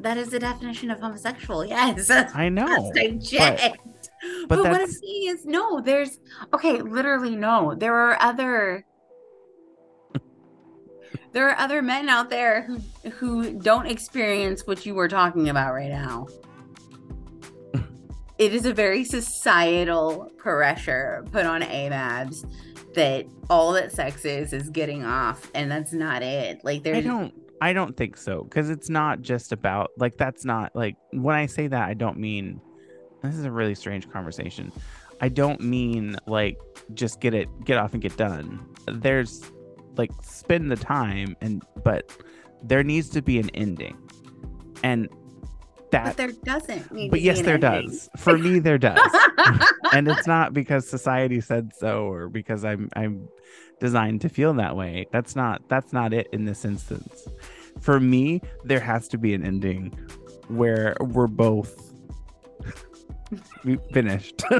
[0.00, 1.66] That is the definition of homosexual.
[1.66, 2.10] Yes.
[2.10, 2.90] I know.
[2.94, 3.74] That's I
[4.48, 6.18] but But, what I'm saying is, no, there's
[6.54, 7.74] okay, literally, no.
[7.74, 8.84] There are other
[11.32, 12.78] there are other men out there who
[13.10, 16.26] who don't experience what you were talking about right now.
[18.38, 22.48] It is a very societal pressure put on AMABs
[22.94, 26.64] that all that sex is is getting off, and that's not it.
[26.64, 27.34] Like I don't.
[27.60, 31.46] I don't think so because it's not just about like that's not like when I
[31.46, 32.60] say that I don't mean
[33.22, 34.72] this is a really strange conversation.
[35.20, 36.58] I don't mean like
[36.94, 38.64] just get it get off and get done.
[38.86, 39.42] There's
[39.96, 42.16] like spend the time and but
[42.62, 43.96] there needs to be an ending.
[44.84, 45.08] And
[45.90, 48.08] but that there doesn't need but yes there does.
[48.16, 49.00] For me there does.
[49.92, 53.28] and it's not because society said so or because I'm I'm
[53.80, 55.06] designed to feel that way.
[55.12, 57.28] That's not that's not it in this instance.
[57.80, 59.92] For me, there has to be an ending
[60.48, 61.94] where we're both
[63.92, 64.42] finished.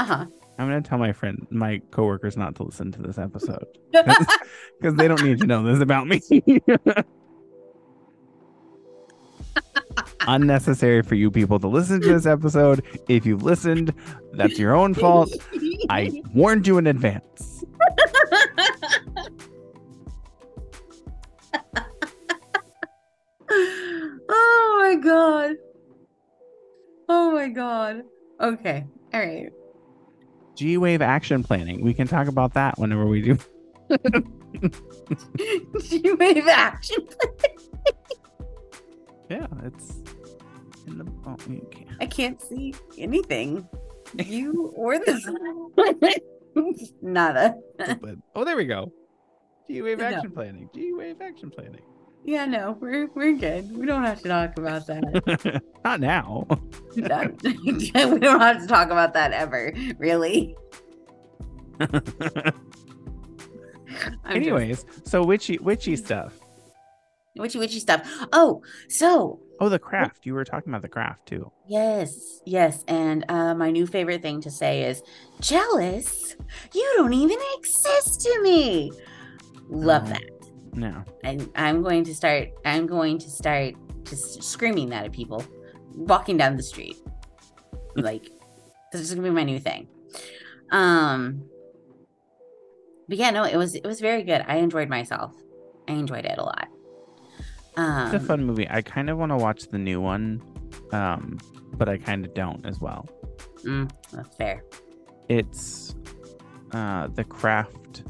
[0.00, 0.26] uh-huh.
[0.62, 5.08] I'm gonna tell my friend, my coworkers, not to listen to this episode because they
[5.08, 6.20] don't need to know this about me.
[10.28, 12.84] Unnecessary for you people to listen to this episode.
[13.08, 13.92] If you listened,
[14.34, 15.34] that's your own fault.
[15.90, 17.64] I warned you in advance.
[24.28, 25.56] oh my god.
[27.08, 28.04] Oh my god.
[28.40, 28.86] Okay.
[29.12, 29.50] All right.
[30.54, 31.82] G Wave action planning.
[31.82, 33.38] We can talk about that whenever we do.
[35.82, 37.06] G wave action.
[37.06, 37.58] planning.
[39.30, 40.02] Yeah, it's
[40.86, 41.06] in the.
[41.26, 41.36] Oh,
[41.70, 41.88] can't.
[42.00, 43.66] I can't see anything.
[44.18, 45.14] You or the
[47.00, 47.54] nada.
[48.34, 48.92] Oh, there we go.
[49.70, 50.04] G Wave No.
[50.04, 50.68] action planning.
[50.74, 51.80] G Wave action planning.
[52.24, 53.76] Yeah, no, we're we're good.
[53.76, 55.62] We don't have to talk about that.
[55.84, 56.46] Not now.
[56.94, 60.54] We don't have to talk about that ever, really.
[61.80, 61.90] I'm
[63.92, 66.34] just- Anyways, so witchy witchy stuff.
[67.36, 68.08] witchy witchy stuff.
[68.32, 70.26] Oh, so Oh, the craft.
[70.26, 71.50] You were talking about the craft too.
[71.68, 75.02] yes, yes, and uh, my new favorite thing to say is
[75.40, 76.36] jealous.
[76.74, 78.90] You don't even exist to me.
[79.68, 80.08] Love Oh.
[80.08, 80.22] that.
[80.74, 81.02] No.
[81.24, 82.48] And I'm going to start.
[82.64, 85.44] I'm going to start just screaming that at people
[85.94, 86.96] walking down the street.
[87.94, 88.30] like
[88.90, 89.86] this is gonna be my new thing.
[90.70, 91.44] Um.
[93.08, 94.44] But yeah, no, it was it was very good.
[94.46, 95.34] I enjoyed myself.
[95.88, 96.68] I enjoyed it a lot.
[97.76, 98.66] Um, It's a fun movie.
[98.70, 100.40] I kind of want to watch the new one,
[100.92, 101.38] um,
[101.74, 103.08] but I kind of don't as well.
[103.64, 104.62] mm, that's fair.
[105.28, 105.94] It's
[106.72, 108.04] uh, the craft.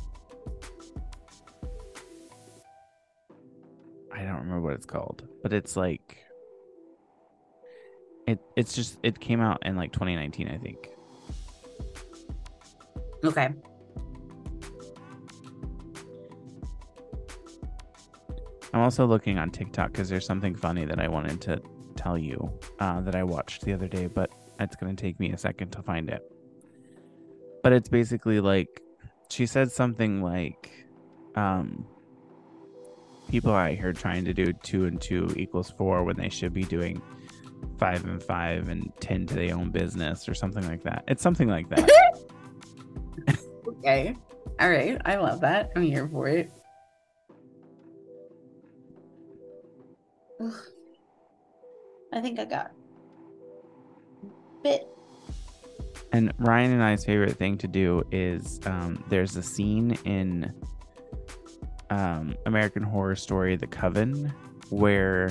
[4.14, 6.18] I don't remember what it's called, but it's like
[8.26, 10.90] it it's just it came out in like 2019, I think.
[13.24, 13.50] Okay.
[18.74, 21.62] I'm also looking on TikTok because there's something funny that I wanted to
[21.94, 22.50] tell you
[22.80, 25.70] uh, that I watched the other day, but it's going to take me a second
[25.72, 26.22] to find it.
[27.62, 28.80] But it's basically like
[29.30, 30.70] she said something like,
[31.36, 31.86] um,
[33.32, 36.64] people out here trying to do two and two equals four when they should be
[36.64, 37.00] doing
[37.78, 41.02] five and five and ten to their own business or something like that.
[41.08, 41.90] It's something like that.
[43.66, 44.14] okay.
[44.60, 45.00] All right.
[45.06, 45.72] I love that.
[45.74, 46.52] I'm here for it.
[52.12, 52.72] I think I got
[54.62, 54.86] bit.
[56.12, 60.52] And Ryan and I's favorite thing to do is um, there's a scene in
[61.92, 64.32] um, American Horror Story: The Coven
[64.70, 65.30] where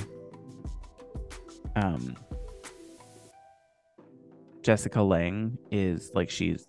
[1.76, 2.16] um,
[4.62, 6.68] Jessica Lange is like she's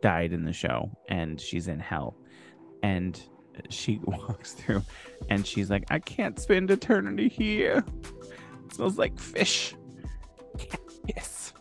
[0.00, 2.16] died in the show and she's in hell,
[2.82, 3.20] and
[3.68, 4.82] she walks through
[5.28, 7.84] and she's like, I can't spend eternity here.
[8.66, 9.74] It smells like fish.
[11.06, 11.52] Piss.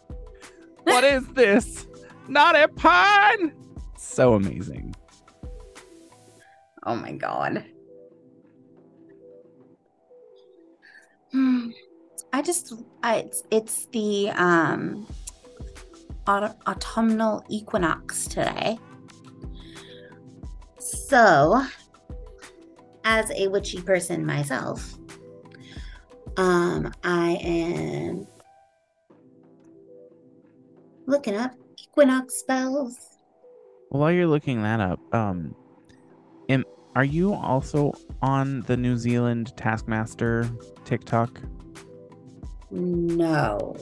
[0.84, 1.88] What is this?
[2.28, 3.53] Not a pun.
[3.97, 4.82] So amazing.
[6.86, 7.65] Oh my god.
[12.34, 12.73] I just
[13.03, 15.05] I, it's it's the um
[16.27, 18.79] aut- autumnal equinox today.
[20.79, 21.63] So,
[23.05, 24.95] as a witchy person myself,
[26.38, 28.27] um, I am
[31.05, 32.97] looking up equinox spells.
[33.89, 35.55] While you're looking that up, um, am,
[36.95, 40.49] are you also on the New Zealand Taskmaster
[40.85, 41.41] TikTok?
[42.69, 43.75] No.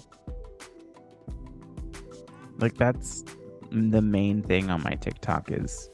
[2.59, 3.25] Like that's
[3.71, 5.89] the main thing on my TikTok is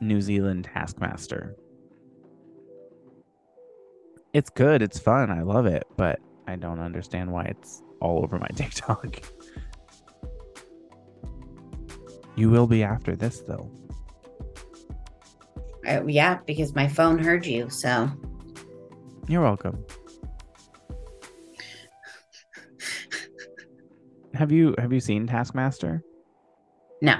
[0.00, 1.56] New Zealand Taskmaster.
[4.32, 8.38] It's good, it's fun, I love it, but I don't understand why it's all over
[8.38, 9.20] my TikTok.
[12.36, 13.70] You will be after this though.
[15.86, 18.08] Uh, yeah, because my phone heard you, so
[19.28, 19.84] You're welcome.
[24.34, 26.02] have you have you seen Taskmaster?
[27.02, 27.16] no.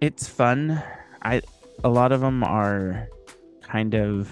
[0.00, 0.82] It's fun.
[1.22, 1.42] I
[1.84, 3.08] a lot of them are
[3.62, 4.30] kind of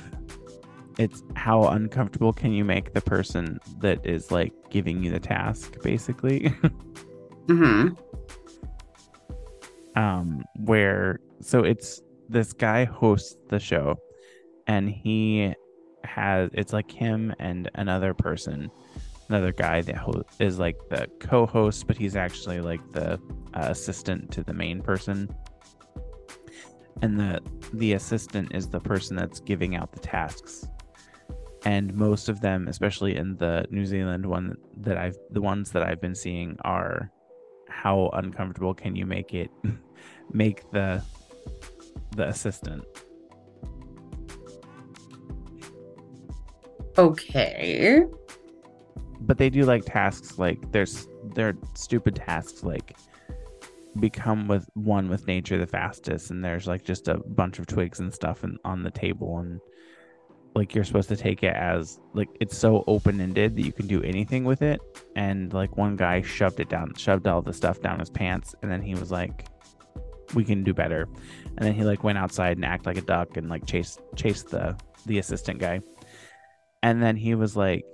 [0.99, 5.81] it's how uncomfortable can you make the person that is like giving you the task
[5.83, 6.53] basically.
[7.47, 7.89] Mm-hmm.
[9.99, 12.01] um where so it's
[12.31, 13.99] this guy hosts the show
[14.67, 15.53] and he
[16.05, 18.71] has it's like him and another person
[19.29, 23.15] another guy that ho- is like the co-host but he's actually like the
[23.55, 25.29] uh, assistant to the main person.
[27.03, 27.41] And the
[27.73, 30.67] the assistant is the person that's giving out the tasks.
[31.65, 35.83] And most of them especially in the new zealand one that i've the ones that
[35.83, 37.11] i've been seeing are
[37.69, 39.51] how uncomfortable can you make it
[40.33, 41.03] make the
[42.17, 42.85] the assistant.
[46.99, 48.05] Okay.
[49.21, 52.97] but they do like tasks like there's they're stupid tasks like
[53.99, 58.01] become with one with nature the fastest and there's like just a bunch of twigs
[58.01, 59.61] and stuff in, on the table and
[60.55, 64.03] like you're supposed to take it as like it's so open-ended that you can do
[64.03, 64.81] anything with it.
[65.17, 68.71] And like one guy shoved it down shoved all the stuff down his pants and
[68.71, 69.47] then he was like
[70.35, 71.09] we can do better
[71.57, 74.43] and then he like went outside and act like a duck and like chase chase
[74.43, 74.77] the
[75.07, 75.81] the assistant guy.
[76.83, 77.85] And then he was like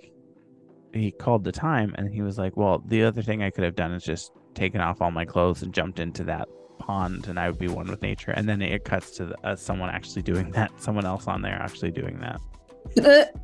[0.93, 3.75] he called the time and he was like well the other thing i could have
[3.75, 6.49] done is just taken off all my clothes and jumped into that
[6.79, 8.31] pond and i would be one with nature.
[8.31, 10.71] And then it cuts to the, uh, someone actually doing that.
[10.81, 13.33] Someone else on there actually doing that.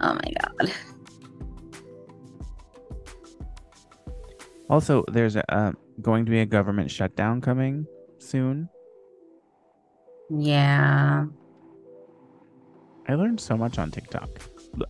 [0.00, 0.72] Oh my god.
[4.70, 7.86] also there's a uh, going to be a government shutdown coming
[8.28, 8.68] soon
[10.30, 11.26] Yeah.
[13.08, 14.28] i learned so much on tiktok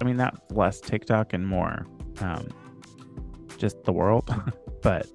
[0.00, 1.86] i mean not less tiktok and more
[2.20, 2.48] um
[3.58, 4.28] just the world
[4.82, 5.06] but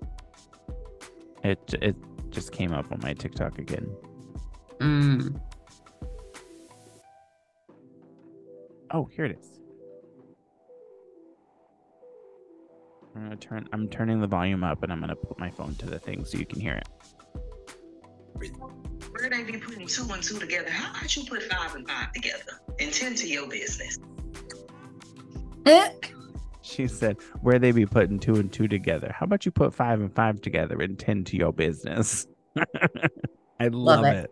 [1.43, 1.95] it it
[2.29, 3.87] just came up on my tiktok again
[4.79, 5.39] Mm.
[8.91, 9.59] Oh, here it is.
[13.15, 13.69] I'm gonna turn.
[13.71, 16.37] I'm turning the volume up, and I'm gonna put my phone to the thing so
[16.37, 16.89] you can hear it.
[19.11, 20.69] Where they be putting two and two together?
[20.69, 23.99] How about you put five and five together and tend to your business?
[26.61, 29.13] She said, where they be putting two and two together.
[29.13, 32.25] How about you put five and five together and tend to your business?
[33.59, 34.25] I love, it.
[34.25, 34.31] it.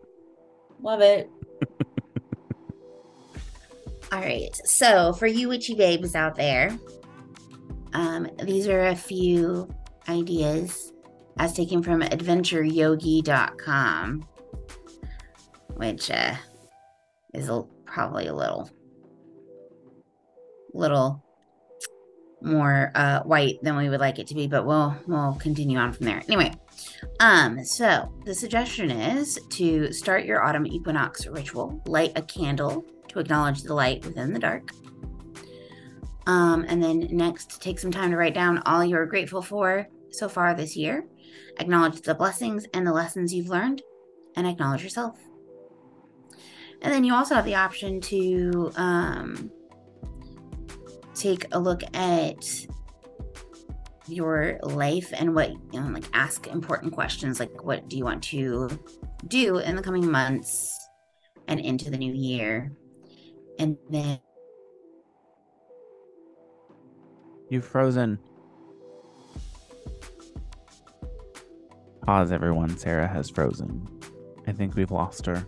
[0.81, 1.29] Love it.
[4.11, 4.55] All right.
[4.65, 6.77] So for you witchy babes out there,
[7.93, 9.69] um, these are a few
[10.09, 10.91] ideas
[11.37, 14.27] as taken from adventureyogi.com,
[15.75, 16.35] which uh,
[17.33, 18.69] is a, probably a little,
[20.73, 21.23] little
[22.41, 25.93] more uh, white than we would like it to be, but we'll we'll continue on
[25.93, 26.23] from there.
[26.27, 26.51] Anyway,
[27.19, 33.19] um, so the suggestion is to start your autumn equinox ritual, light a candle to
[33.19, 34.71] acknowledge the light within the dark.
[36.27, 40.29] Um, and then next, take some time to write down all you're grateful for so
[40.29, 41.05] far this year.
[41.59, 43.81] Acknowledge the blessings and the lessons you've learned,
[44.35, 45.17] and acknowledge yourself.
[46.81, 49.51] And then you also have the option to um,
[51.13, 52.43] take a look at
[54.07, 58.21] your life and what you know like ask important questions like what do you want
[58.21, 58.67] to
[59.27, 60.77] do in the coming months
[61.47, 62.73] and into the new year
[63.57, 64.19] and then
[67.51, 68.17] You've frozen.
[72.03, 72.77] Pause, everyone.
[72.77, 73.87] Sarah has frozen.
[74.47, 75.45] I think we've lost her.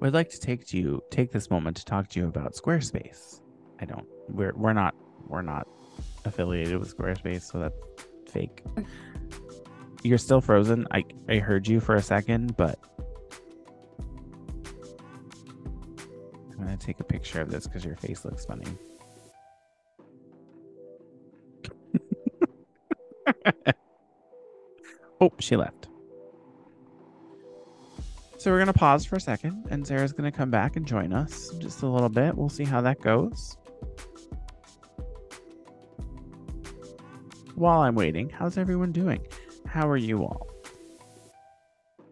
[0.00, 3.40] We'd like to take to you take this moment to talk to you about Squarespace.
[3.80, 4.94] I don't we're we're not
[5.26, 5.66] we're not
[6.24, 7.76] affiliated with Squarespace, so that's
[8.30, 8.62] fake.
[10.02, 10.86] You're still frozen.
[10.90, 12.78] I I heard you for a second, but
[16.58, 18.66] I'm gonna take a picture of this because your face looks funny.
[25.20, 25.88] oh, she left.
[28.38, 31.50] So we're gonna pause for a second, and Sarah's gonna come back and join us
[31.58, 32.36] just a little bit.
[32.36, 33.56] We'll see how that goes.
[37.54, 39.26] While I'm waiting, how's everyone doing?
[39.64, 40.48] How are you all?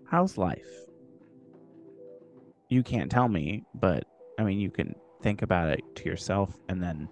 [0.07, 0.66] How's life?
[2.68, 4.05] You can't tell me, but
[4.43, 7.09] I mean, you can think about it to yourself and then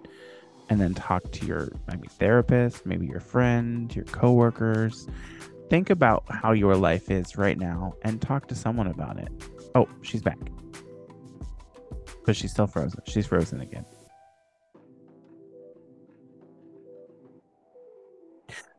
[0.68, 5.08] and then talk to your maybe therapist, maybe your friend, your coworkers.
[5.68, 9.28] Think about how your life is right now and talk to someone about it.
[9.74, 10.38] Oh, she's back.
[12.24, 13.00] But she's still frozen.
[13.06, 13.84] She's frozen again.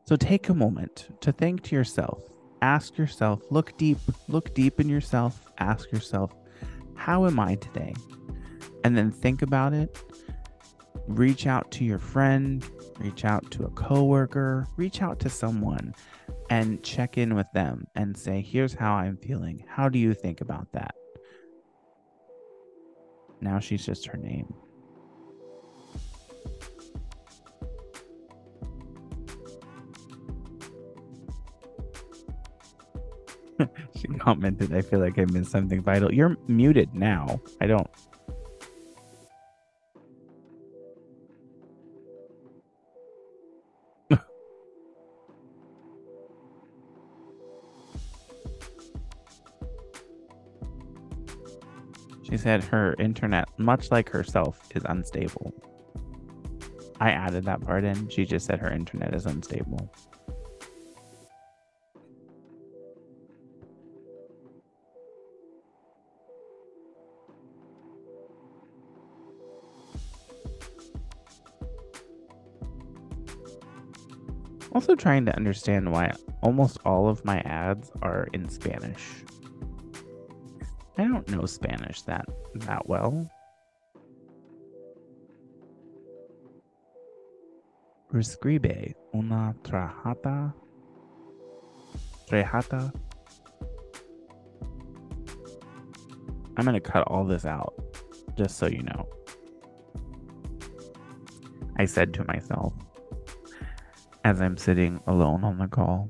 [0.06, 2.22] So take a moment to think to yourself.
[2.62, 3.98] Ask yourself, look deep,
[4.28, 5.42] look deep in yourself.
[5.58, 6.34] Ask yourself,
[6.96, 7.94] how am I today?
[8.84, 10.02] And then think about it.
[11.08, 12.66] Reach out to your friend,
[13.00, 15.94] reach out to a coworker, reach out to someone
[16.50, 19.66] and check in with them and say, here's how I'm feeling.
[19.68, 20.96] How do you think about that?
[23.42, 24.54] Now she's just her name.
[33.96, 36.14] she commented, I feel like I missed something vital.
[36.14, 37.42] You're muted now.
[37.60, 37.90] I don't.
[52.42, 55.54] Said her internet, much like herself, is unstable.
[57.00, 58.10] I added that part in.
[58.10, 59.92] She just said her internet is unstable.
[74.74, 76.12] also trying to understand why
[76.42, 79.04] almost all of my ads are in Spanish.
[80.98, 82.26] I don't know Spanish that
[82.56, 83.30] that well.
[88.10, 90.54] Prescribe una trajata.
[92.28, 92.94] Trejata.
[96.58, 97.74] I'm going to cut all this out,
[98.38, 99.08] just so you know.
[101.78, 102.74] I said to myself
[104.26, 106.10] as I'm sitting alone on the call.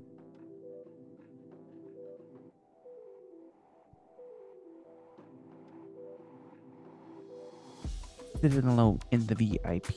[8.43, 9.93] accepted alone in the VIP.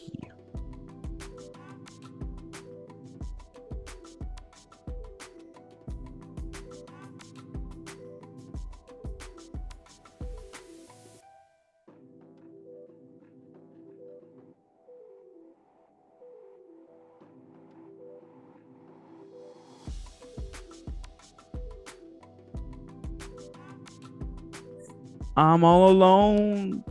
[25.37, 26.85] I'm all alone.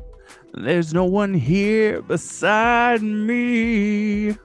[0.56, 4.36] There's no one here beside me.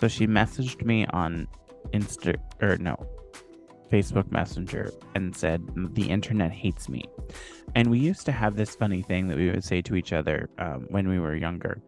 [0.00, 1.48] So she messaged me on
[1.92, 2.94] Insta or no,
[3.90, 5.60] Facebook Messenger and said
[5.94, 7.02] the internet hates me.
[7.78, 10.50] And we used to have this funny thing that we would say to each other
[10.58, 11.80] um, when we were younger,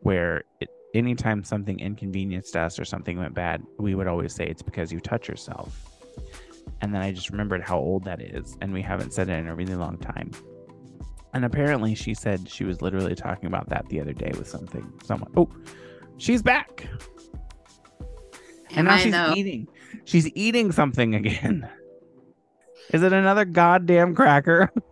[0.00, 4.62] where it, anytime something inconvenienced us or something went bad, we would always say it's
[4.62, 5.78] because you touch yourself.
[6.80, 9.48] And then I just remembered how old that is, and we haven't said it in
[9.48, 10.30] a really long time.
[11.34, 14.90] And apparently, she said she was literally talking about that the other day with something.
[15.04, 15.30] Someone.
[15.36, 15.50] Oh,
[16.16, 16.88] she's back.
[18.70, 19.34] And Am now I she's though?
[19.36, 19.68] eating.
[20.04, 21.68] She's eating something again.
[22.94, 24.72] Is it another goddamn cracker?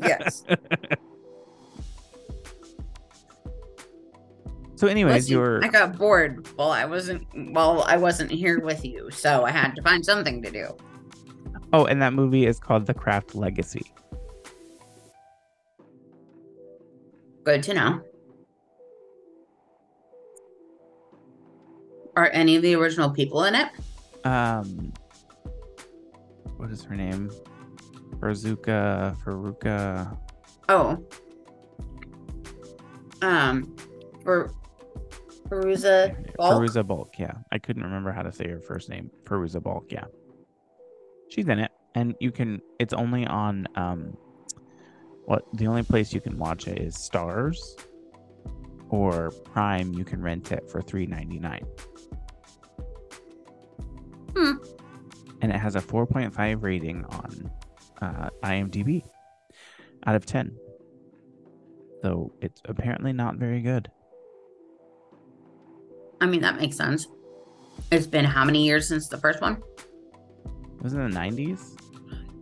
[0.00, 0.44] Yes.
[4.76, 8.84] So, anyways, Listen, you're I got bored while I wasn't while I wasn't here with
[8.84, 10.66] you, so I had to find something to do.
[11.72, 13.90] oh, and that movie is called The Craft Legacy.
[17.44, 18.02] Good to know.
[22.14, 23.68] Are any of the original people in it?
[24.26, 24.92] Um,
[26.58, 27.30] what is her name?
[28.18, 30.18] Faruka, Faruka.
[30.68, 31.04] Oh.
[33.22, 33.76] Um
[34.22, 34.50] for
[35.48, 36.60] Fairuza Balk?
[36.60, 37.18] Fairuza Balk.
[37.18, 39.10] Yeah, I couldn't remember how to say her first name.
[39.24, 39.90] Fairuza Balk.
[39.90, 40.04] Yeah,
[41.28, 42.60] she's in it, and you can.
[42.80, 43.68] It's only on.
[43.76, 44.16] Um,
[45.24, 47.58] what the only place you can watch it is Starz,
[48.90, 49.92] or Prime.
[49.92, 51.64] You can rent it for three ninety nine.
[54.36, 54.52] Hmm.
[55.42, 57.50] And it has a four point five rating on
[58.00, 59.02] uh, IMDb
[60.06, 60.56] out of ten.
[62.02, 63.90] So it's apparently not very good.
[66.20, 67.06] I mean that makes sense.
[67.90, 69.62] It's been how many years since the first one?
[70.44, 71.76] It was in the nineties.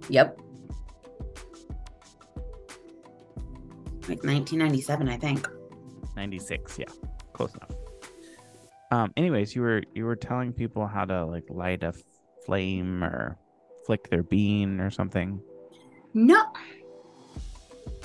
[0.09, 0.39] Yep.
[4.07, 5.49] Like 1997, I think.
[6.17, 6.85] 96 yeah
[7.33, 7.71] close enough
[8.91, 11.93] um anyways you were you were telling people how to like light a
[12.45, 13.37] flame or
[13.85, 15.41] flick their bean or something
[16.15, 16.45] No.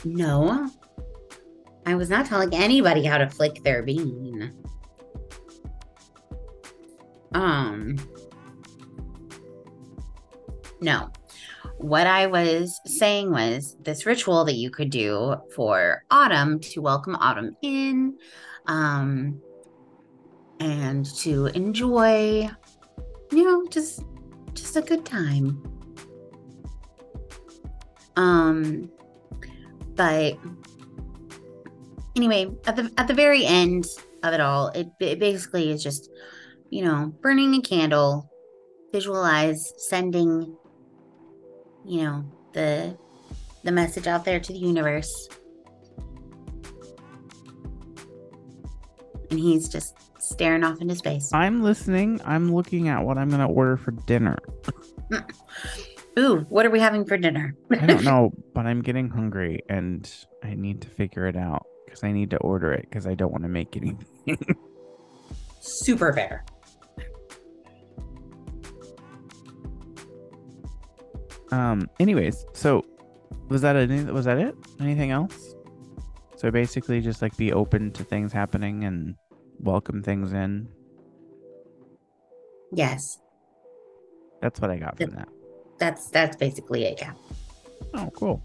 [0.04, 0.70] No.
[1.86, 4.54] I was not telling anybody how to flick their bean.
[7.34, 7.98] Um.
[10.82, 11.12] No.
[11.78, 17.16] What I was saying was this ritual that you could do for autumn to welcome
[17.16, 18.18] autumn in
[18.68, 19.42] um
[20.60, 22.50] and to enjoy
[23.32, 24.04] you know just
[24.60, 25.64] just a good time.
[28.16, 28.92] Um,
[29.96, 30.38] but
[32.16, 33.86] anyway, at the at the very end
[34.24, 36.10] of it all, it, it basically is just,
[36.70, 38.30] you know, burning a candle,
[38.92, 40.56] visualize sending,
[41.86, 42.98] you know, the
[43.64, 45.30] the message out there to the universe.
[49.30, 51.30] And he's just staring off into space.
[51.34, 54.38] i'm listening i'm looking at what i'm gonna order for dinner
[56.18, 57.56] Ooh, what are we having for dinner?
[57.72, 60.12] i don't know but i'm getting hungry and
[60.44, 63.32] i need to figure it out because i need to order it because i don't
[63.32, 64.06] want to make anything
[65.62, 66.46] Super fair.
[71.52, 72.86] um anyways so
[73.50, 75.56] was that any was that it anything else
[76.36, 79.16] so basically just like be open to things happening and
[79.60, 80.68] welcome things in
[82.72, 83.20] Yes,
[84.42, 85.30] that's what i got from that
[85.80, 87.00] that's that's basically it.
[87.02, 87.14] Yeah.
[87.94, 88.44] Oh, cool.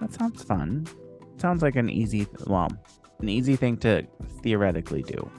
[0.00, 0.86] That sounds fun.
[1.38, 2.68] Sounds like an easy, well,
[3.20, 4.06] an easy thing to
[4.42, 5.30] theoretically do.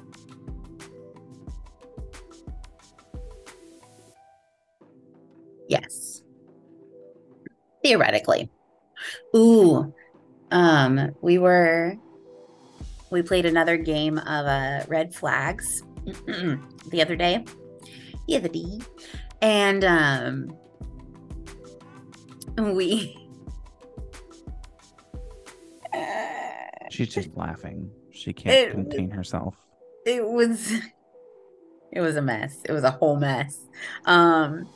[5.69, 6.23] Yes.
[7.83, 8.49] Theoretically.
[9.35, 9.93] Ooh.
[10.51, 11.95] Um, we were
[13.11, 17.43] we played another game of uh red flags the other day.
[18.27, 18.79] The other day.
[19.41, 20.57] And um
[22.57, 23.15] we
[26.91, 27.89] She's just laughing.
[28.11, 29.55] She can't It- contain herself.
[30.05, 30.71] it was
[31.91, 33.65] it was a mess it was a whole mess
[34.05, 34.67] um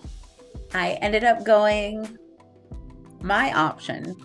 [0.73, 2.17] i ended up going
[3.21, 4.15] my option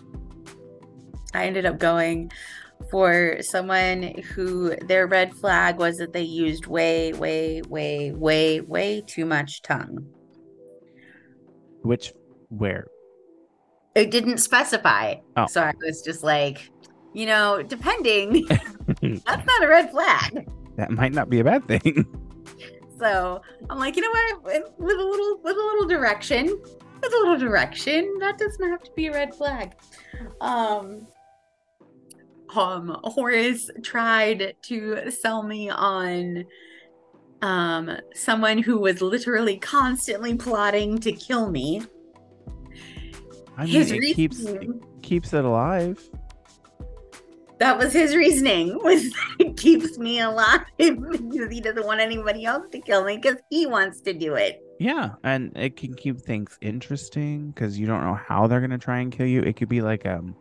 [1.35, 2.31] i ended up going
[2.91, 9.01] for someone who their red flag was that they used way way way way way
[9.05, 10.05] too much tongue
[11.83, 12.13] Which,
[12.49, 12.87] where?
[13.95, 15.15] It didn't specify.
[15.37, 15.47] Oh.
[15.47, 16.69] So I was just like,
[17.13, 18.45] you know, depending,
[19.01, 20.47] that's not a red flag.
[20.77, 22.05] that might not be a bad thing.
[22.99, 24.43] So I'm like, you know what?
[24.43, 28.83] With with a little with a little direction, with a little direction, that doesn't have
[28.83, 29.73] to be a red flag.
[30.41, 31.07] Um
[32.55, 36.45] um Horace tried to sell me on
[37.41, 41.81] um someone who was literally constantly plotting to kill me.
[43.57, 45.99] I mean, His it keeps reasoning- keeps it alive.
[47.59, 52.65] that was his reasoning was it keeps me alive because he doesn't want anybody else
[52.71, 54.61] to kill me because he wants to do it.
[54.79, 58.99] Yeah, and it can keep things interesting because you don't know how they're gonna try
[58.99, 59.41] and kill you.
[59.41, 60.35] It could be like um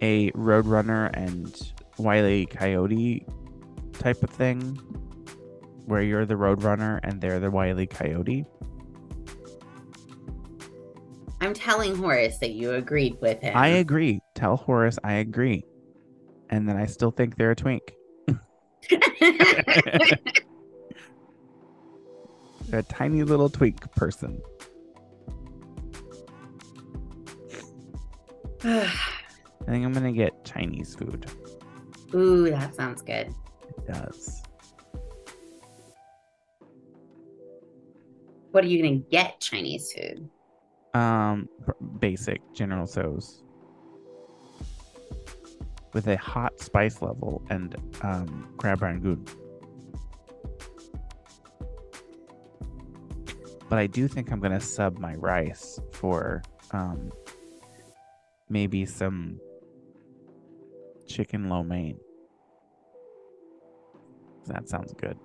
[0.00, 2.46] a Roadrunner and Wile E.
[2.46, 3.26] Coyote
[3.92, 4.76] type of thing,
[5.86, 7.86] where you're the Roadrunner and they're the Wile E.
[7.86, 8.44] Coyote.
[11.42, 13.56] I'm telling Horace that you agreed with him.
[13.56, 14.20] I agree.
[14.34, 15.64] Tell Horace I agree,
[16.50, 17.94] and then I still think they're a twink.
[18.88, 19.00] They're
[22.72, 24.40] a tiny little twink person.
[29.62, 31.26] I think I'm gonna get Chinese food.
[32.14, 33.32] Ooh, that sounds good.
[33.68, 34.42] It does.
[38.50, 40.28] What are you gonna get Chinese food?
[40.92, 41.48] Um,
[42.00, 43.44] basic General Tso's
[45.92, 49.24] with a hot spice level and um crab rangoon.
[53.68, 56.42] But I do think I'm gonna sub my rice for
[56.72, 57.12] um
[58.48, 59.38] maybe some
[61.10, 61.98] chicken lo mein.
[64.46, 65.18] That sounds good.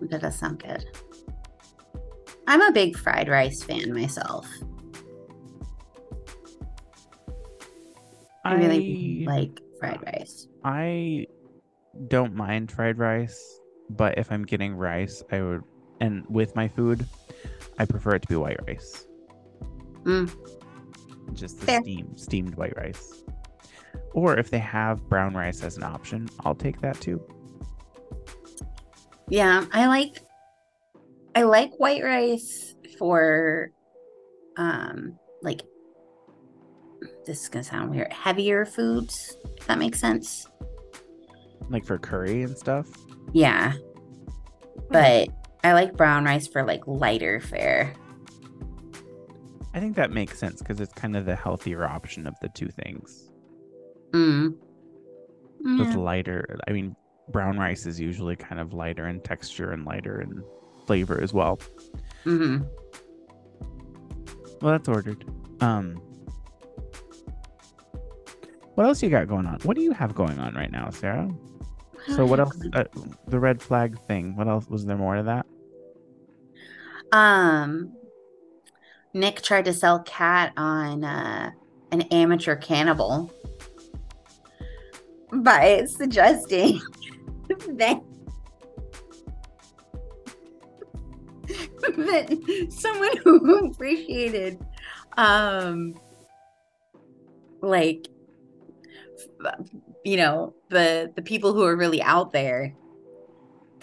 [0.00, 0.84] That does sound good.
[2.46, 4.46] I'm a big fried rice fan myself.
[8.44, 10.48] I really like fried rice.
[10.62, 11.26] I
[12.08, 15.62] don't mind fried rice, but if I'm getting rice, I would,
[16.00, 17.06] and with my food,
[17.78, 19.06] I prefer it to be white rice.
[20.04, 20.30] Mm.
[21.32, 21.80] Just the Fair.
[21.82, 23.22] steam, steamed white rice.
[24.12, 27.20] Or if they have brown rice as an option, I'll take that too.
[29.28, 30.18] Yeah, I like
[31.34, 33.70] I like white rice for
[34.56, 35.62] um like
[37.26, 38.12] this is gonna sound weird.
[38.12, 40.46] Heavier foods, if that makes sense.
[41.70, 42.86] Like for curry and stuff.
[43.32, 43.72] Yeah.
[44.90, 45.30] But
[45.64, 47.94] I like brown rice for like lighter fare.
[49.74, 52.68] I think that makes sense because it's kind of the healthier option of the two
[52.68, 53.28] things.
[54.12, 54.54] Mm.
[55.78, 55.96] With Yeah.
[55.98, 56.94] lighter, I mean,
[57.30, 60.44] brown rice is usually kind of lighter in texture and lighter in
[60.86, 61.58] flavor as well.
[62.22, 62.58] hmm
[64.60, 65.24] Well, that's ordered.
[65.60, 65.96] Um,
[68.74, 69.58] what else you got going on?
[69.64, 71.28] What do you have going on right now, Sarah?
[72.08, 72.56] So what else?
[72.72, 72.84] Uh,
[73.26, 74.36] the red flag thing.
[74.36, 75.46] What else was there more to that?
[77.12, 77.92] Um,
[79.14, 81.52] Nick tried to sell cat on uh,
[81.92, 83.32] an amateur cannibal.
[85.32, 86.80] By suggesting
[87.48, 88.02] that
[91.96, 94.58] that someone who appreciated
[95.16, 95.94] um
[97.60, 98.08] like
[100.04, 102.74] you know the the people who are really out there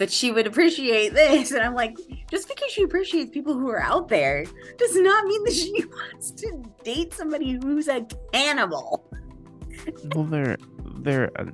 [0.02, 1.96] that she would appreciate this and i'm like
[2.28, 4.44] just because she appreciates people who are out there
[4.76, 9.08] does not mean that she wants to date somebody who's a cannibal
[10.14, 10.56] Well, they're
[11.04, 11.30] they're.
[11.38, 11.52] Uh,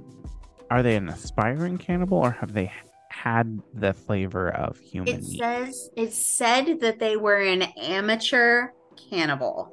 [0.70, 2.72] are they an aspiring cannibal or have they
[3.10, 5.38] had the flavor of human it meat?
[5.38, 8.68] says it said that they were an amateur
[9.10, 9.70] cannibal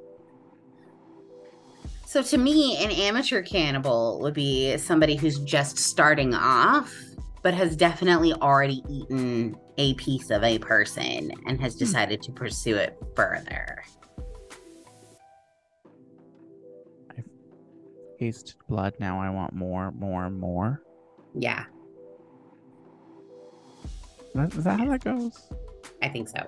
[2.06, 6.94] so to me an amateur cannibal would be somebody who's just starting off
[7.46, 9.60] but has definitely already eaten mm.
[9.78, 11.80] a piece of a person and has hmm.
[11.80, 13.84] decided to pursue it further
[17.16, 17.24] I've
[18.18, 18.96] Tasted blood.
[19.00, 20.82] Now I want more, more, more.
[21.36, 21.66] yeah
[24.34, 25.54] Is that how that goes?
[26.02, 26.48] i think so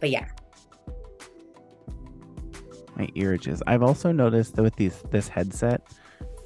[0.00, 0.28] but yeah
[2.98, 3.62] my ear itches.
[3.66, 5.82] I've also noticed that with these this headset,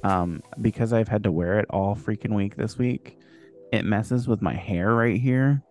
[0.03, 3.17] um, because I've had to wear it all freaking week this week,
[3.71, 5.61] it messes with my hair right here.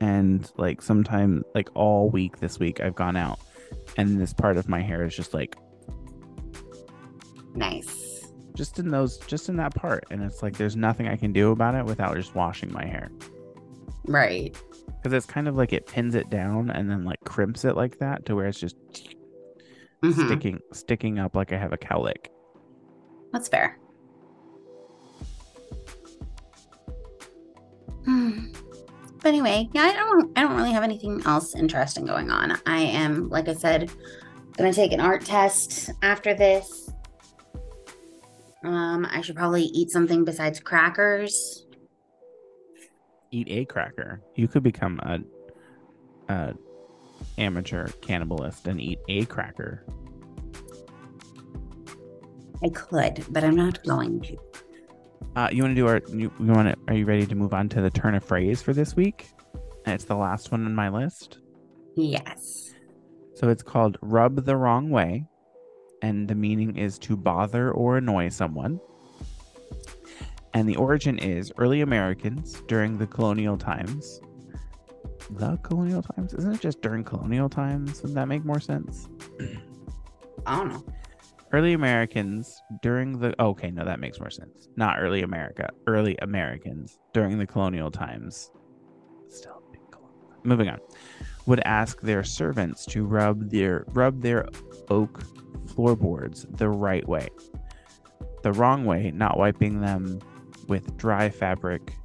[0.00, 3.38] And like sometimes like all week this week I've gone out
[3.96, 5.54] and this part of my hair is just like
[7.54, 8.26] nice
[8.56, 10.04] just in those just in that part.
[10.10, 13.10] And it's like there's nothing I can do about it without just washing my hair.
[14.04, 14.56] Right.
[14.96, 17.98] because it's kind of like it pins it down and then like crimps it like
[18.00, 18.76] that to where it's just
[20.02, 20.26] Mhm.
[20.26, 22.26] sticking sticking up like I have a cowlick.
[23.32, 23.78] That's fair.
[28.04, 28.52] Hmm.
[29.22, 32.58] But anyway, yeah, I don't I don't really have anything else interesting going on.
[32.66, 33.90] I am, like I said,
[34.56, 36.90] gonna take an art test after this.
[38.64, 41.66] Um, I should probably eat something besides crackers.
[43.30, 44.20] Eat a cracker.
[44.34, 45.18] You could become a,
[46.32, 46.54] a
[47.38, 49.84] amateur cannibalist and eat a cracker.
[52.64, 54.36] I could, but I'm not going to.
[55.34, 56.00] Uh, you want to do our?
[56.08, 56.76] You, you want to?
[56.88, 59.28] Are you ready to move on to the turn of phrase for this week?
[59.84, 61.38] And it's the last one on my list.
[61.96, 62.74] Yes.
[63.34, 65.26] So it's called rub the wrong way,
[66.02, 68.80] and the meaning is to bother or annoy someone.
[70.54, 74.20] And the origin is early Americans during the colonial times.
[75.30, 76.34] The colonial times?
[76.34, 78.02] Isn't it just during colonial times?
[78.02, 79.08] Would that make more sense?
[80.46, 80.84] I don't know.
[81.52, 84.68] Early Americans during the okay, no, that makes more sense.
[84.76, 88.50] Not early America, early Americans during the colonial times.
[89.28, 89.62] Still.
[90.44, 90.78] Moving on.
[91.46, 94.46] Would ask their servants to rub their rub their
[94.88, 95.22] oak
[95.66, 97.28] floorboards the right way.
[98.42, 100.20] The wrong way, not wiping them
[100.68, 101.96] with dry fabric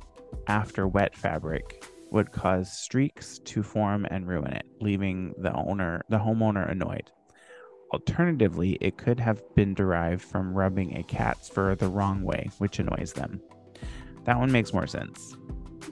[0.48, 6.20] after wet fabric would cause streaks to form and ruin it, leaving the owner the
[6.20, 7.12] homeowner annoyed.
[7.94, 12.80] Alternatively, it could have been derived from rubbing a cat's fur the wrong way, which
[12.80, 13.42] annoys them.
[14.26, 15.36] That one makes more sense.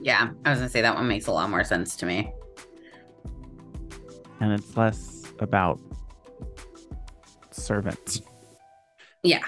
[0.02, 2.32] Yeah, I was gonna say that one makes a lot more sense to me.
[4.40, 5.80] And it's less about
[7.50, 8.20] servants.
[9.22, 9.44] Yeah,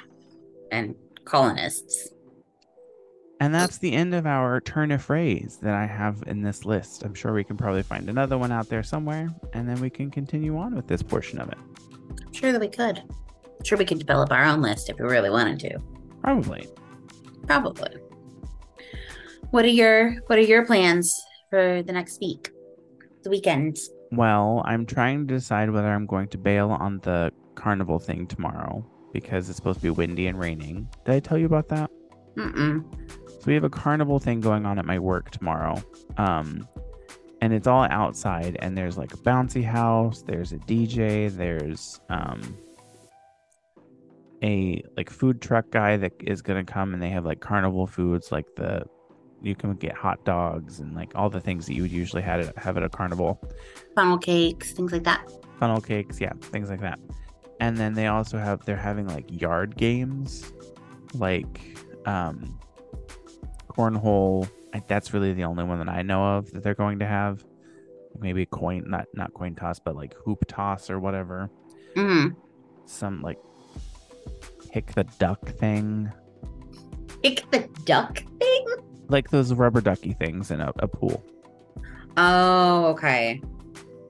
[0.72, 0.94] and
[1.24, 2.08] colonists.
[3.40, 7.04] And that's the end of our turn of phrase that I have in this list.
[7.04, 10.10] I'm sure we can probably find another one out there somewhere, and then we can
[10.10, 11.58] continue on with this portion of it.
[12.38, 12.98] Sure that we could.
[12.98, 15.78] I'm sure we could develop our own list if we really wanted to.
[16.22, 16.68] Probably.
[17.48, 17.96] Probably.
[19.50, 21.12] What are your What are your plans
[21.50, 22.50] for the next week?
[23.24, 23.78] The weekend.
[24.12, 28.86] Well, I'm trying to decide whether I'm going to bail on the carnival thing tomorrow
[29.12, 30.88] because it's supposed to be windy and raining.
[31.04, 31.90] Did I tell you about that?
[32.36, 32.84] Mm-mm.
[33.26, 35.82] So we have a carnival thing going on at my work tomorrow.
[36.18, 36.68] Um
[37.40, 42.56] and it's all outside and there's like a bouncy house, there's a DJ, there's um
[44.42, 47.86] a like food truck guy that is going to come and they have like carnival
[47.86, 48.84] foods like the
[49.40, 52.40] you can get hot dogs and like all the things that you would usually have
[52.40, 53.40] at, have at a carnival.
[53.94, 55.30] Funnel cakes, things like that.
[55.60, 56.98] Funnel cakes, yeah, things like that.
[57.60, 60.52] And then they also have they're having like yard games
[61.14, 61.60] like
[62.06, 62.58] um
[63.68, 67.06] cornhole I, that's really the only one that I know of that they're going to
[67.06, 67.44] have.
[68.18, 71.50] Maybe coin, not not coin toss, but like hoop toss or whatever.
[71.96, 72.34] Mm.
[72.86, 73.38] Some like
[74.72, 76.10] kick the duck thing,
[77.22, 78.66] Pick the duck thing.
[79.08, 81.24] like those rubber ducky things in a, a pool.
[82.16, 83.40] Oh, okay.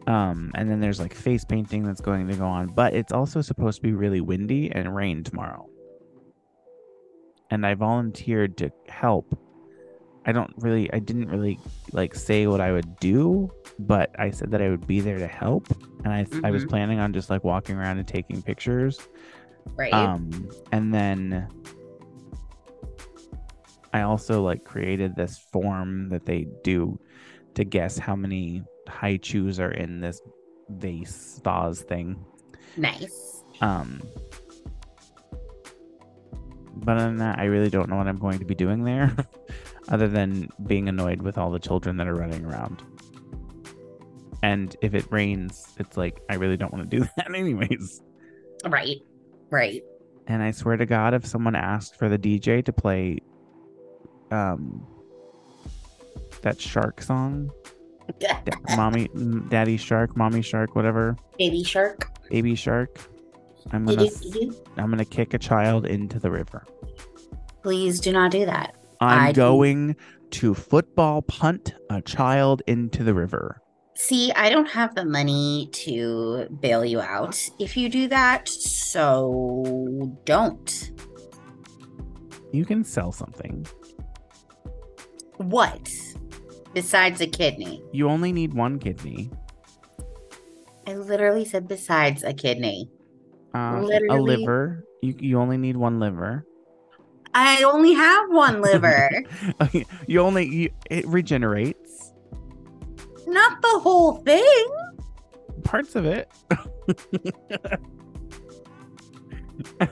[0.06, 3.42] Um, and then there's like face painting that's going to go on, but it's also
[3.42, 5.68] supposed to be really windy and rain tomorrow.
[7.50, 9.38] And I volunteered to help.
[10.28, 11.58] I don't really, I didn't really
[11.92, 15.26] like say what I would do, but I said that I would be there to
[15.26, 15.66] help.
[16.04, 16.68] And I, I was Mhm.
[16.68, 19.00] planning on just like walking around and taking pictures.
[19.74, 19.92] Right.
[19.94, 21.48] Um, and then
[23.94, 27.00] I also like created this form that they do
[27.54, 30.20] to guess how many Hi-Chews are in this
[30.68, 32.22] vase vase thing.
[32.76, 33.42] nice.
[33.62, 34.02] Um,
[36.74, 39.16] but other than that, I really don't know what I'm going to be doing there,
[39.88, 42.82] other than being annoyed with all the children that are running around.
[44.42, 48.00] And if it rains, it's like I really don't want to do that, anyways.
[48.66, 48.96] Right.
[49.50, 49.82] Right.
[50.26, 53.18] And I swear to God, if someone asked for the DJ to play
[54.30, 54.86] um
[56.42, 57.50] that shark song,
[58.20, 58.40] Da-
[58.76, 62.08] mommy, mm, daddy shark, mommy shark, whatever, Baby shark.
[62.30, 62.98] baby shark,
[63.72, 64.06] I'm gonna.
[64.76, 66.64] I'm gonna kick a child into the river.
[67.62, 68.76] Please do not do that.
[69.00, 69.96] I'm I going
[70.30, 73.62] to football punt a child into the river.
[73.94, 80.14] See, I don't have the money to bail you out if you do that, so
[80.24, 80.92] don't.
[82.52, 83.66] You can sell something.
[85.38, 85.90] What?
[86.74, 87.82] Besides a kidney.
[87.92, 89.30] You only need one kidney.
[90.86, 92.90] I literally said besides a kidney.
[93.54, 94.84] Uh, a liver.
[95.02, 96.46] You you only need one liver.
[97.34, 99.10] I only have one liver.
[100.06, 102.12] you only you, it regenerates.
[103.26, 104.66] not the whole thing.
[105.64, 106.30] Parts of it.
[109.80, 109.90] Have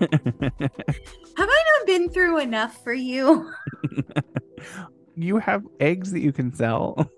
[1.50, 3.52] I not been through enough for you?
[5.16, 7.10] you have eggs that you can sell.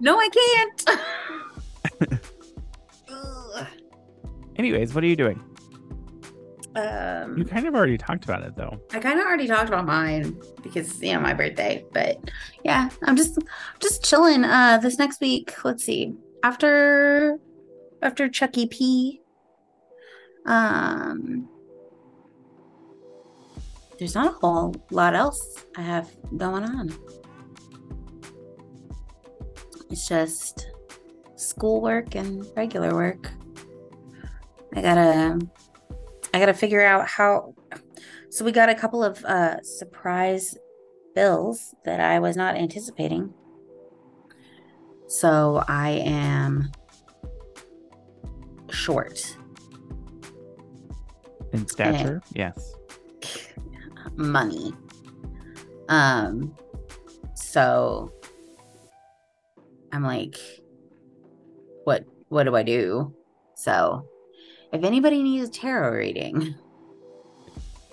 [0.00, 0.90] no, I can't.
[4.56, 5.42] Anyways, what are you doing?
[6.76, 8.80] You um, kind of already talked about it though.
[8.92, 12.30] I kind of already talked about mine because you know my birthday, but
[12.64, 13.38] yeah, I'm just
[13.80, 14.44] just chilling.
[14.44, 16.14] Uh, this next week, let's see.
[16.44, 17.38] After
[18.02, 19.20] after Chucky P,
[20.46, 21.48] um,
[23.98, 26.94] there's not a whole lot else I have going on.
[29.90, 30.70] It's just
[31.34, 33.32] schoolwork and regular work.
[34.76, 35.40] I gotta
[36.32, 37.54] I gotta figure out how
[38.28, 40.56] so we got a couple of uh surprise
[41.14, 43.34] bills that I was not anticipating.
[45.08, 46.70] So I am
[48.70, 49.36] short
[51.52, 52.74] In stature, yes.
[54.14, 54.72] money.
[55.88, 56.54] Um
[57.34, 58.12] so
[59.92, 60.36] I'm like
[61.84, 63.12] what what do I do?
[63.56, 64.06] So
[64.72, 66.54] if anybody needs a tarot reading,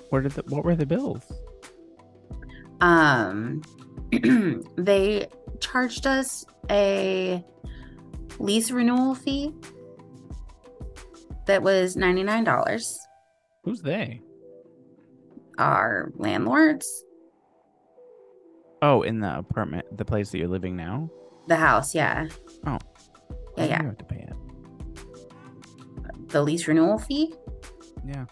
[0.09, 1.23] What are the what were the bills?
[2.82, 3.61] um
[4.78, 5.28] they
[5.59, 7.43] charged us a
[8.39, 9.51] lease renewal fee
[11.47, 12.97] that was $99
[13.63, 14.21] Who's they?
[15.57, 17.03] our landlords
[18.84, 21.09] Oh, in the apartment, the place that you're living now.
[21.47, 22.28] the house yeah
[22.67, 22.78] Oh.
[23.57, 24.34] yeah yeah You have to pay it.
[26.30, 27.34] The lease renewal fee?
[28.05, 28.25] Yeah.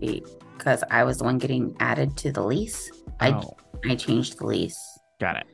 [0.00, 2.90] because i was the one getting added to the lease.
[3.20, 3.56] I Oh,
[3.88, 4.78] i changed the lease.
[5.20, 5.46] Got it.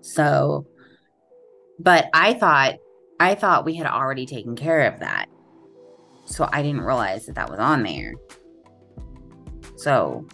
[0.00, 0.66] so
[1.78, 2.74] but i thought
[3.20, 5.26] i thought we had already taken care of that.
[6.26, 8.14] So i didn't realize that that was on there.
[9.76, 10.26] So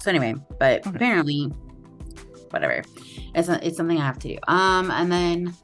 [0.00, 0.90] so anyway but Okay.
[0.96, 1.44] apparently
[2.50, 2.82] whatever.
[3.34, 4.38] It's, it's something i have to do.
[4.48, 5.54] Um and then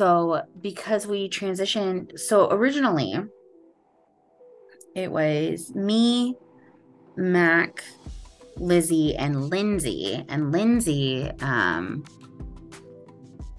[0.00, 3.14] so because we transitioned so originally
[4.94, 6.34] it was me
[7.16, 7.84] mac
[8.56, 10.24] lizzie and lindsay.
[10.26, 12.02] And lindsay um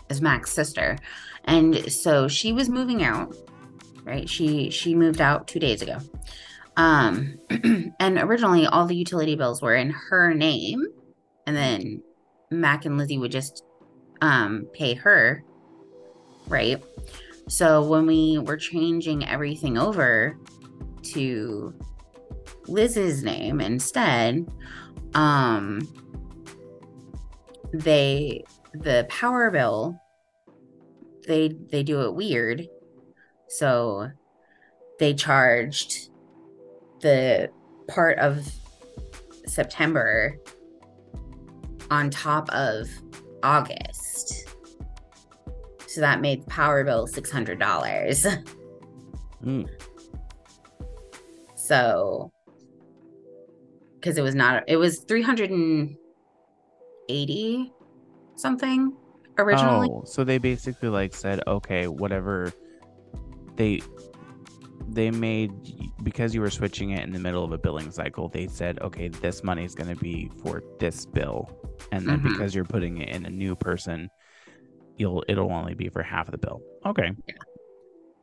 [0.09, 0.97] is mac's sister.
[1.45, 3.35] And so she was moving out
[4.03, 4.27] right?
[4.27, 5.99] She she moved out two days ago.
[6.75, 7.37] Um
[7.99, 10.87] and originally all the utility bills were in her name.
[11.45, 12.01] And then
[12.49, 13.63] mac and lizzie would just
[14.21, 15.43] um pay her
[16.47, 16.83] right?
[17.47, 20.37] So when we were changing everything over
[21.03, 21.73] to
[22.67, 24.45] liz's name instead
[25.15, 25.81] um
[27.73, 29.99] they the power bill
[31.27, 32.67] they they do it weird.
[33.47, 34.09] So
[34.99, 36.09] they charged
[37.01, 37.49] the
[37.87, 38.47] part of
[39.47, 40.37] september
[41.89, 42.87] on top of
[43.43, 44.47] august
[45.93, 48.45] so that made the power bill $600
[49.43, 49.67] Mm.
[51.55, 52.31] so
[53.95, 57.71] because it was not it was 380
[58.35, 58.93] something
[59.39, 62.53] originally Oh, so they basically like said, okay, whatever.
[63.55, 63.81] They
[64.87, 65.51] they made
[66.03, 68.29] because you were switching it in the middle of a billing cycle.
[68.29, 71.49] They said, okay, this money is going to be for this bill,
[71.91, 72.23] and then Mhm.
[72.33, 74.09] because you're putting it in a new person,
[74.97, 76.61] you'll it'll only be for half of the bill.
[76.85, 77.11] Okay,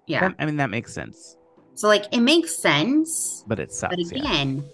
[0.07, 1.37] yeah That- I mean that makes sense,
[1.75, 3.95] so like it makes sense but it sucks.
[3.97, 4.19] but yeah.
[4.23, 4.65] again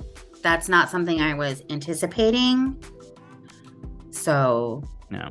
[0.42, 2.76] that's not something i was anticipating
[4.10, 5.28] so No.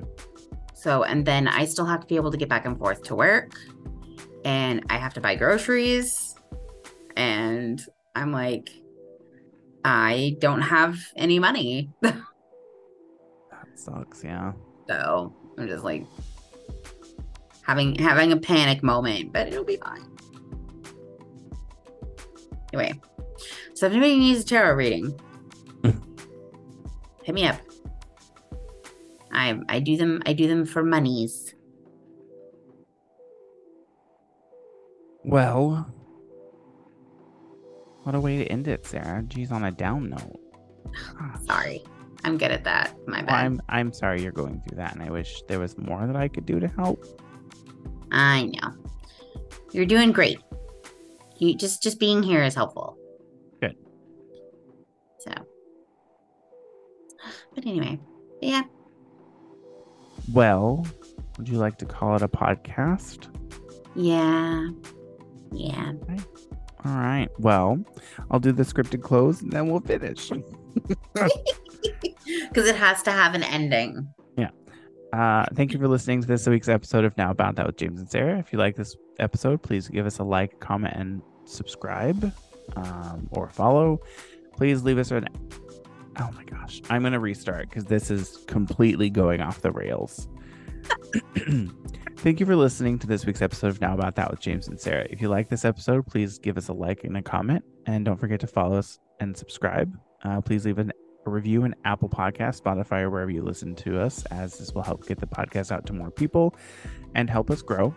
[0.73, 3.15] so and then i still have to be able to get back and forth to
[3.15, 3.53] work
[4.45, 6.35] and i have to buy groceries
[7.15, 7.85] and
[8.15, 8.71] i'm like
[9.85, 14.23] i don't have any money That sucks.
[14.23, 14.53] Yeah.
[14.87, 16.05] So I'm just like
[17.63, 20.05] having having a panic moment, but it'll be fine.
[22.73, 22.99] Anyway,
[23.73, 25.19] so if anybody needs a tarot reading,
[27.23, 27.59] hit me up.
[29.31, 31.55] I I do them I do them for monies.
[35.25, 35.87] Well,
[38.03, 39.23] what a way to end it, Sarah.
[39.23, 40.39] Geez, on a down note.
[41.45, 41.83] Sorry.
[42.25, 42.95] I'm good at that.
[43.07, 43.45] My Well, bad.
[43.45, 46.27] I'm I'm sorry you're going through that, and I wish there was more that I
[46.27, 47.03] could do to help.
[48.13, 48.73] I know.
[49.71, 50.39] You're doing great.
[51.37, 52.97] You just just being here is helpful.
[53.59, 53.75] Good.
[55.19, 55.31] So
[57.55, 57.99] But anyway,
[58.41, 58.63] yeah.
[60.31, 60.85] Well,
[61.37, 63.27] would you like to call it a podcast?
[63.95, 64.69] Yeah.
[65.51, 65.93] Yeah.
[66.85, 67.29] All right.
[67.39, 67.83] Well,
[68.29, 70.31] I'll do the scripted close and then we'll finish.
[72.49, 74.07] Because it has to have an ending.
[75.13, 77.99] Uh, thank you for listening to this week's episode of Now About That with James
[77.99, 78.39] and Sarah.
[78.39, 82.33] If you like this episode, please give us a like, comment, and subscribe
[82.75, 84.01] um, or follow.
[84.57, 85.27] Please leave us an.
[86.19, 86.81] Oh my gosh.
[86.89, 90.27] I'm going to restart because this is completely going off the rails.
[92.17, 94.79] Thank you for listening to this week's episode of Now About That with James and
[94.79, 95.05] Sarah.
[95.11, 97.63] If you like this episode, please give us a like and a comment.
[97.85, 99.95] And don't forget to follow us and subscribe.
[100.23, 100.91] Uh, please leave an,
[101.25, 104.83] a review in Apple Podcast, Spotify, or wherever you listen to us, as this will
[104.83, 106.55] help get the podcast out to more people
[107.15, 107.93] and help us grow.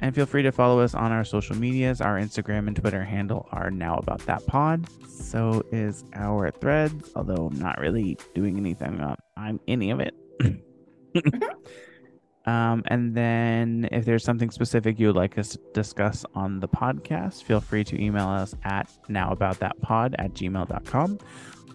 [0.00, 2.00] And feel free to follow us on our social medias.
[2.00, 4.86] Our Instagram and Twitter handle are Now About That Pod.
[5.08, 10.14] So is our threads, although I'm not really doing anything on, on any of it.
[12.48, 16.68] Um, and then if there's something specific you would like us to discuss on the
[16.68, 21.18] podcast, feel free to email us at nowaboutthatpod at gmail.com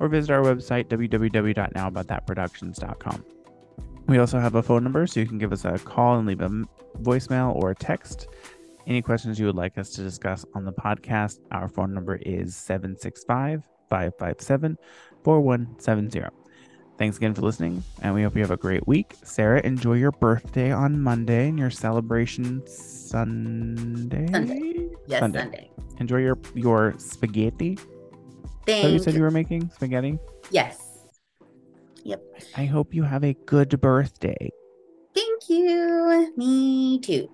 [0.04, 3.26] or visit our website, www.nowaboutthatproductions.com.
[4.08, 6.42] We also have a phone number, so you can give us a call and leave
[6.42, 6.50] a
[7.02, 8.28] voicemail or a text.
[8.86, 12.54] Any questions you would like us to discuss on the podcast, our phone number is
[12.54, 14.78] 765 557
[15.24, 16.36] 4170.
[16.98, 19.16] Thanks again for listening, and we hope you have a great week.
[19.24, 24.28] Sarah, enjoy your birthday on Monday and your celebration Sunday.
[24.30, 24.90] Sunday.
[25.08, 25.40] Yes, Sunday.
[25.40, 25.70] Sunday.
[26.00, 27.78] Enjoy your your spaghetti.
[28.66, 30.18] Thank So you said you were making spaghetti.
[30.52, 30.80] Yes.
[32.04, 32.22] Yep.
[32.58, 34.50] I hope you have a good birthday.
[35.14, 36.34] Thank you.
[36.36, 37.30] Me too.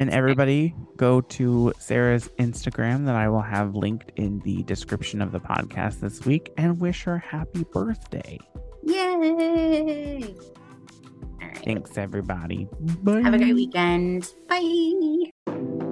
[0.00, 5.32] And everybody, go to Sarah's Instagram that I will have linked in the description of
[5.32, 8.38] the podcast this week and wish her happy birthday.
[8.84, 10.34] Yay.
[11.42, 11.58] All right.
[11.64, 12.68] Thanks, everybody.
[13.02, 13.22] Bye.
[13.22, 14.32] Have a great weekend.
[14.48, 15.84] Bye.